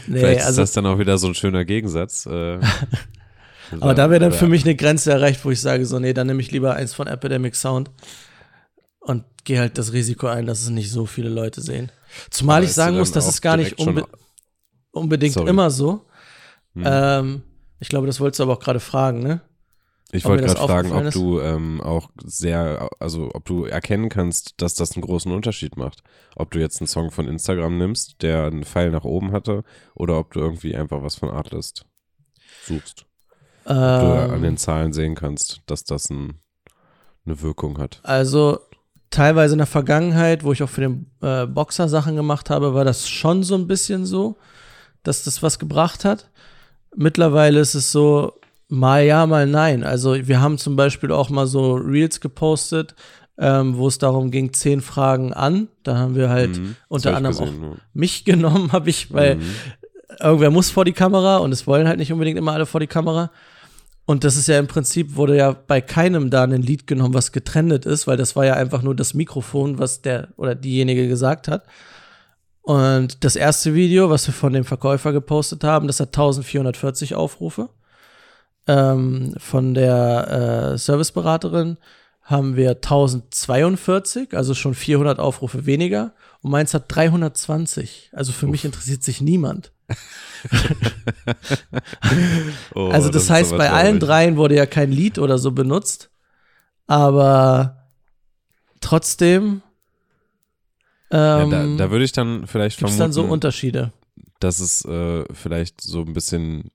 [0.07, 2.27] Nee, Vielleicht ist also, das dann auch wieder so ein schöner Gegensatz.
[2.27, 2.59] Äh,
[3.81, 6.27] aber da wäre dann für mich eine Grenze erreicht, wo ich sage, so, nee, dann
[6.27, 7.91] nehme ich lieber eins von Epidemic Sound
[9.01, 11.91] und gehe halt das Risiko ein, dass es nicht so viele Leute sehen.
[12.31, 14.07] Zumal Aber ich dir sagen muss, das ist gar nicht unbe
[14.93, 15.51] unbedingt Sorry.
[15.51, 16.07] immer so.
[16.75, 16.85] Hm.
[16.87, 17.43] Ähm,
[17.81, 19.41] ich glaube, das wolltest du aber auch gerade fragen, ne?
[20.15, 24.75] Ich wollte gerade fragen, ob du ähm, auch sehr, also ob du erkennen kannst, dass
[24.75, 26.03] das einen großen Unterschied macht.
[26.37, 30.19] Ob du jetzt einen Song von Instagram nimmst, der einen Pfeil nach oben hatte, oder
[30.19, 31.85] ob du irgendwie einfach was von Artlist
[32.65, 33.07] suchst.
[33.65, 36.35] Ob du an den Ähm, Zahlen sehen kannst, dass das ein,
[37.27, 38.01] eine Wirkung hat.
[38.03, 38.61] also
[39.11, 42.85] teilweise in der Vergangenheit, wo ich auch für den äh, Boxer Sachen gemacht habe, war
[42.85, 44.37] das schon so ein bisschen so,
[45.03, 46.31] dass das was gebracht hat.
[46.97, 48.33] Mittlerweile ist es so,
[48.75, 49.85] mal ja, mal nein.
[49.85, 52.95] Also wir haben zum Beispiel auch mal so Reels gepostet,
[53.39, 55.69] ähm, wo es darum ging, zehn Fragen an.
[55.83, 59.17] Da haben wir halt Mhm, unter anderem gesehen, auch mich genommen, habe ich, ja.
[59.17, 59.43] weil Mhm.
[60.21, 62.87] irgendwer muss vor die Kamera und es wollen halt nicht unbedingt immer alle vor die
[62.87, 63.31] Kamera.
[64.07, 67.33] Und das ist ja im Prinzip, wurde ja bei keinem da ein Lied genommen, was
[67.33, 71.49] getrennt ist, weil das war ja einfach nur das Mikrofon, was der oder diejenige gesagt
[71.49, 71.65] hat.
[72.61, 77.69] Und das erste Video, was wir von dem Verkäufer gepostet haben, das hat 1440 Aufrufe.
[78.67, 81.77] Ähm, von der äh, Serviceberaterin
[82.23, 86.15] haben wir 1042, also schon 400 Aufrufe weniger.
[86.41, 88.11] Und meins hat 320.
[88.15, 89.73] Also für mich interessiert sich niemand.
[92.75, 96.11] Oh, Also das, ist heißt, bei allen dreien wurde ja kein Lied oder so benutzt.
[96.87, 97.89] Aber
[98.81, 99.63] trotzdem
[101.11, 103.93] Ja, ähm, da, da würde ich dann vielleicht gibt es vermuten, dann so Unterschiede.
[104.41, 106.71] dass es äh, vielleicht so ein bisschen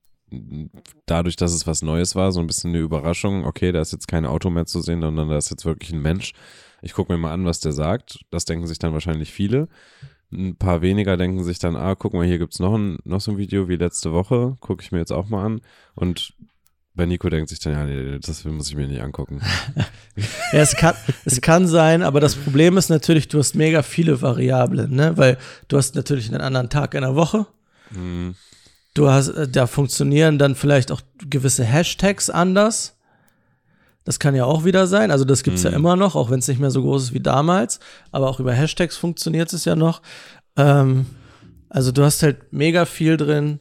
[1.06, 3.46] dadurch, dass es was Neues war, so ein bisschen eine Überraschung.
[3.46, 6.02] Okay, da ist jetzt kein Auto mehr zu sehen, sondern da ist jetzt wirklich ein
[6.02, 6.34] Mensch.
[6.82, 8.20] Ich gucke mir mal an, was der sagt.
[8.32, 9.68] Das denken sich dann wahrscheinlich viele.
[10.32, 13.32] Ein paar weniger denken sich dann, ah, guck mal, hier gibt's noch ein, noch so
[13.32, 14.56] ein Video wie letzte Woche.
[14.60, 15.62] Gucke ich mir jetzt auch mal an.
[15.96, 16.34] Und
[16.94, 19.42] bei Nico denkt sich dann, ja, nee, das muss ich mir nicht angucken.
[20.52, 24.22] Ja, es kann, es kann sein, aber das Problem ist natürlich, du hast mega viele
[24.22, 25.16] Variablen, ne?
[25.16, 25.38] Weil
[25.70, 27.46] du hast natürlich einen anderen Tag in der Woche.
[27.94, 28.36] Hm,
[28.94, 32.96] Du hast, äh, da funktionieren dann vielleicht auch gewisse Hashtags anders.
[34.04, 35.12] Das kann ja auch wieder sein.
[35.12, 35.76] Also das gibt's ja Mhm.
[35.78, 37.80] immer noch, auch wenn es nicht mehr so groß ist wie damals.
[38.12, 40.02] Aber auch über Hashtags funktioniert es ja noch.
[40.58, 41.06] Ähm,
[41.70, 43.60] also du hast halt mega viel drin,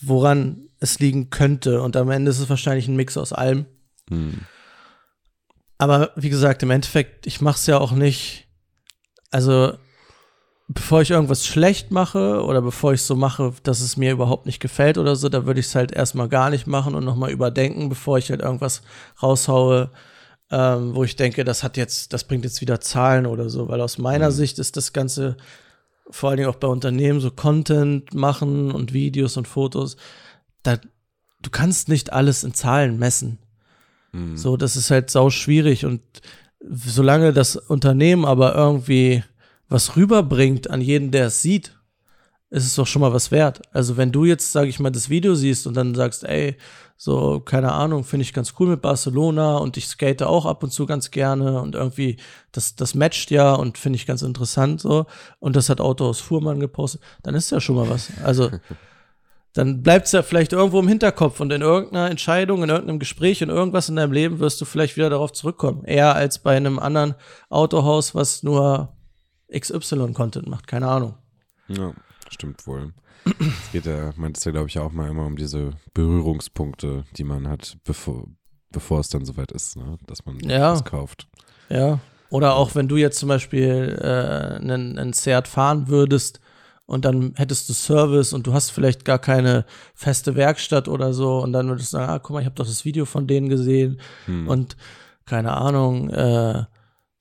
[0.00, 1.82] woran es liegen könnte.
[1.82, 3.66] Und am Ende ist es wahrscheinlich ein Mix aus allem.
[4.08, 4.40] hm.
[5.78, 8.46] Aber wie gesagt, im Endeffekt, ich mache es ja auch nicht.
[9.32, 9.72] Also,
[10.74, 14.60] bevor ich irgendwas schlecht mache oder bevor ich so mache, dass es mir überhaupt nicht
[14.60, 17.88] gefällt oder so, da würde ich es halt erstmal gar nicht machen und nochmal überdenken,
[17.88, 18.82] bevor ich halt irgendwas
[19.22, 19.90] raushaue,
[20.50, 23.68] ähm, wo ich denke, das hat jetzt, das bringt jetzt wieder Zahlen oder so.
[23.68, 24.34] Weil aus meiner Mhm.
[24.34, 25.36] Sicht ist das Ganze
[26.10, 29.96] vor allen Dingen auch bei Unternehmen so Content machen und Videos und Fotos,
[30.62, 30.76] da,
[31.40, 33.38] du kannst nicht alles in Zahlen messen.
[34.12, 34.36] Hm.
[34.36, 36.02] So, das ist halt sau schwierig und
[36.60, 39.24] solange das Unternehmen aber irgendwie
[39.72, 41.76] was rüberbringt an jeden, der es sieht,
[42.50, 43.62] ist es doch schon mal was wert.
[43.72, 46.56] Also wenn du jetzt, sag ich mal, das Video siehst und dann sagst, ey,
[46.98, 50.70] so, keine Ahnung, finde ich ganz cool mit Barcelona und ich skate auch ab und
[50.70, 52.18] zu ganz gerne und irgendwie,
[52.52, 55.06] das, das matcht ja und finde ich ganz interessant so
[55.40, 58.10] und das hat Auto aus Fuhrmann gepostet, dann ist ja schon mal was.
[58.22, 58.50] Also
[59.54, 63.40] dann bleibt es ja vielleicht irgendwo im Hinterkopf und in irgendeiner Entscheidung, in irgendeinem Gespräch,
[63.40, 65.84] in irgendwas in deinem Leben wirst du vielleicht wieder darauf zurückkommen.
[65.84, 67.14] Eher als bei einem anderen
[67.48, 68.94] Autohaus, was nur
[69.52, 70.66] XY-Content macht.
[70.66, 71.14] Keine Ahnung.
[71.68, 71.92] Ja,
[72.30, 72.92] stimmt wohl.
[73.24, 77.48] Es geht ja, meintest du, glaube ich, auch mal immer um diese Berührungspunkte, die man
[77.48, 78.26] hat, bevor,
[78.70, 79.96] bevor es dann soweit ist, ne?
[80.06, 80.72] dass man Ja.
[80.72, 81.28] was kauft.
[81.68, 82.00] Ja.
[82.30, 86.40] Oder auch wenn du jetzt zum Beispiel äh, einen, einen Seat fahren würdest
[86.86, 91.40] und dann hättest du Service und du hast vielleicht gar keine feste Werkstatt oder so
[91.42, 93.48] und dann würdest du sagen, ah, guck mal, ich habe doch das Video von denen
[93.48, 94.48] gesehen Hm.
[94.48, 94.76] und
[95.26, 96.64] keine Ahnung, äh,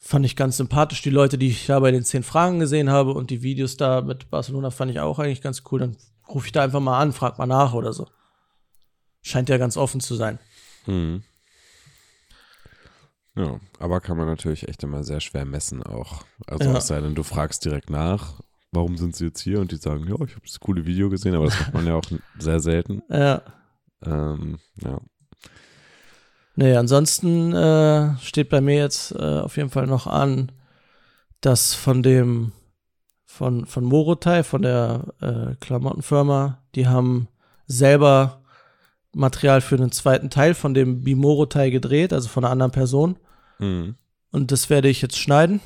[0.03, 1.01] fand ich ganz sympathisch.
[1.03, 4.01] Die Leute, die ich da bei den zehn Fragen gesehen habe und die Videos da
[4.01, 5.79] mit Barcelona fand ich auch eigentlich ganz cool.
[5.79, 5.95] Dann
[6.27, 8.07] rufe ich da einfach mal an, frag mal nach oder so.
[9.21, 10.39] Scheint ja ganz offen zu sein.
[10.85, 11.23] Hm.
[13.35, 16.23] Ja, aber kann man natürlich echt immer sehr schwer messen auch.
[16.47, 16.77] Also Ja.
[16.77, 18.41] es sei denn, du fragst direkt nach,
[18.71, 19.59] warum sind sie jetzt hier?
[19.61, 21.95] Und die sagen, ja, ich habe das coole Video gesehen, aber das macht man ja
[21.95, 22.03] auch
[22.39, 23.03] sehr selten.
[23.09, 23.41] Ja.
[24.03, 24.99] Ähm, ja.
[26.55, 30.51] Nee, ansonsten äh, steht bei mir jetzt äh, auf jeden Fall noch an,
[31.39, 32.51] dass von dem,
[33.25, 37.27] von, von Morotai, von der äh, Klamottenfirma, die haben
[37.67, 38.41] selber
[39.13, 43.17] Material für einen zweiten Teil von dem Bimorotai gedreht, also von einer anderen Person.
[43.57, 43.95] Hm.
[44.31, 45.59] Und das werde ich jetzt schneiden.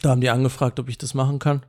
[0.00, 1.62] Da haben die angefragt, ob ich das machen kann.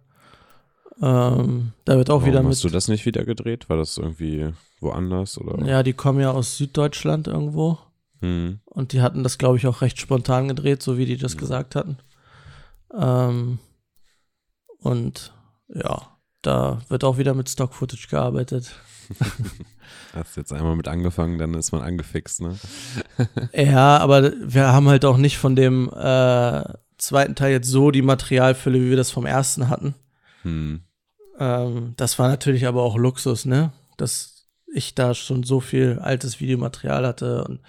[1.01, 2.75] Ähm, da wird auch Warum wieder hast du mit.
[2.75, 3.69] das nicht wieder gedreht?
[3.69, 5.37] War das irgendwie woanders?
[5.37, 5.63] Oder?
[5.65, 7.77] Ja, die kommen ja aus Süddeutschland irgendwo.
[8.22, 8.59] Hm.
[8.65, 11.76] Und die hatten das, glaube ich, auch recht spontan gedreht, so wie die das gesagt
[11.76, 11.97] hatten.
[12.93, 13.59] Ähm,
[14.80, 15.34] und
[15.68, 18.76] ja, da wird auch wieder mit Stock-Footage gearbeitet.
[20.13, 22.57] Hast jetzt einmal mit angefangen, dann ist man angefixt, ne?
[23.53, 26.63] Ja, aber wir haben halt auch nicht von dem äh,
[26.97, 29.95] zweiten Teil jetzt so die Materialfülle, wie wir das vom ersten hatten.
[30.43, 30.82] Hm.
[31.39, 33.72] Ähm, das war natürlich aber auch Luxus, ne?
[33.97, 37.61] Dass ich da schon so viel altes Videomaterial hatte und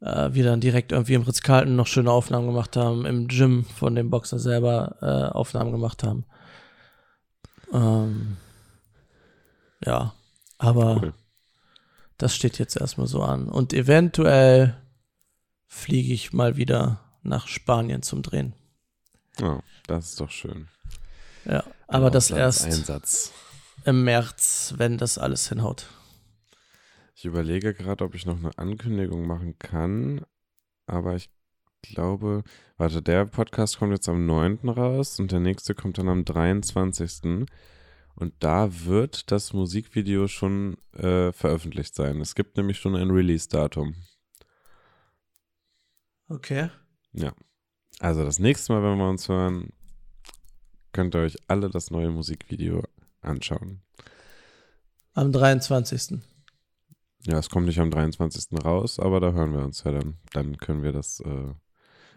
[0.00, 3.94] äh, wir dann direkt irgendwie im Ritz-Carlton noch schöne Aufnahmen gemacht haben, im Gym von
[3.94, 6.24] dem Boxer selber äh, Aufnahmen gemacht haben.
[7.72, 8.36] Ähm,
[9.84, 10.14] ja,
[10.58, 11.14] aber Cool.
[12.18, 13.48] das steht jetzt erstmal so an.
[13.48, 14.76] Und eventuell
[15.66, 18.54] fliege ich mal wieder nach Spanien zum Drehen.
[19.38, 20.68] Ja, das ist doch schön.
[21.44, 23.32] Ja, aber Ein das erst Auslandseinsatz.
[23.84, 25.86] im März, wenn das alles hinhaut.
[27.20, 30.24] Ich überlege gerade, ob ich noch eine Ankündigung machen kann,
[30.86, 31.28] aber ich
[31.82, 32.44] glaube,
[32.78, 34.70] warte, der Podcast kommt jetzt am 9.
[34.70, 37.46] raus und der nächste kommt dann am 23.
[38.14, 42.22] Und da wird das Musikvideo schon äh, veröffentlicht sein.
[42.22, 43.96] Es gibt nämlich schon ein Release-Datum.
[46.30, 46.70] Okay.
[47.98, 49.74] Also das nächste Mal, wenn wir uns hören,
[50.92, 52.82] könnt ihr euch alle das neue Musikvideo
[53.20, 53.82] anschauen.
[55.12, 56.22] Am 23.
[57.26, 58.64] Ja, es kommt nicht am 23.
[58.64, 60.18] raus, aber da hören wir uns ja dann.
[60.32, 61.20] Dann können wir das.
[61.20, 61.54] Äh,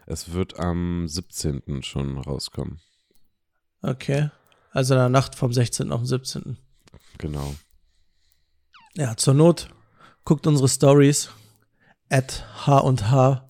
[0.06, 1.82] es wird am 17.
[1.82, 2.80] schon rauskommen.
[3.82, 4.30] Okay.
[4.70, 5.92] Also in der Nacht vom 16.
[5.92, 6.56] auf den 17.
[7.18, 7.54] Genau.
[8.94, 9.68] Ja, zur Not
[10.24, 11.30] guckt unsere Stories
[12.08, 13.48] at H und H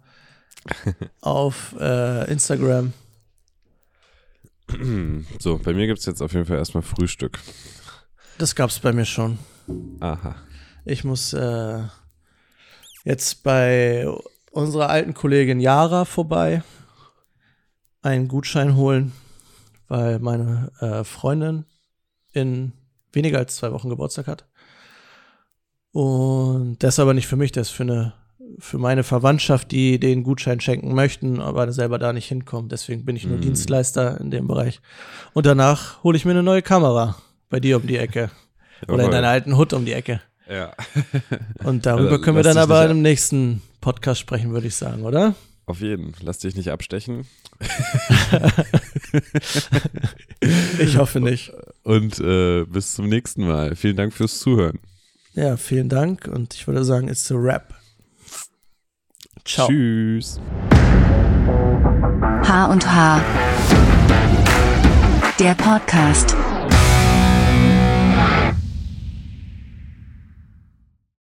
[1.20, 2.92] auf äh, Instagram.
[5.38, 7.38] So, bei mir gibt es jetzt auf jeden Fall erstmal Frühstück.
[8.38, 9.38] Das gab's bei mir schon.
[10.00, 10.36] Aha.
[10.84, 11.82] Ich muss äh,
[13.04, 14.06] jetzt bei
[14.50, 16.62] unserer alten Kollegin Yara vorbei
[18.02, 19.12] einen Gutschein holen,
[19.88, 21.64] weil meine äh, Freundin
[22.32, 22.72] in
[23.12, 24.46] weniger als zwei Wochen Geburtstag hat.
[25.92, 28.14] Und das ist aber nicht für mich, das ist für eine
[28.58, 32.68] für meine Verwandtschaft, die den Gutschein schenken möchten, aber selber da nicht hinkommen.
[32.68, 33.40] Deswegen bin ich nur Mm.
[33.40, 34.80] Dienstleister in dem Bereich.
[35.32, 37.16] Und danach hole ich mir eine neue Kamera
[37.48, 38.30] bei dir um die Ecke.
[38.88, 40.20] Oder in deiner alten Hut um die Ecke.
[40.48, 40.72] Ja.
[41.64, 45.34] Und darüber Ja, können wir dann aber im nächsten Podcast sprechen, würde ich sagen, oder?
[45.66, 46.12] Auf jeden.
[46.20, 47.26] Lass dich nicht abstechen.
[50.78, 51.52] Ich hoffe nicht.
[51.84, 53.76] Und äh, bis zum nächsten Mal.
[53.76, 54.78] Vielen Dank fürs Zuhören.
[55.32, 57.74] Ja, vielen Dank und ich würde sagen, it's a wrap.
[59.44, 59.68] Ciao.
[59.68, 60.38] Tschüss.
[62.46, 63.20] H und H.
[65.38, 66.36] Der Podcast.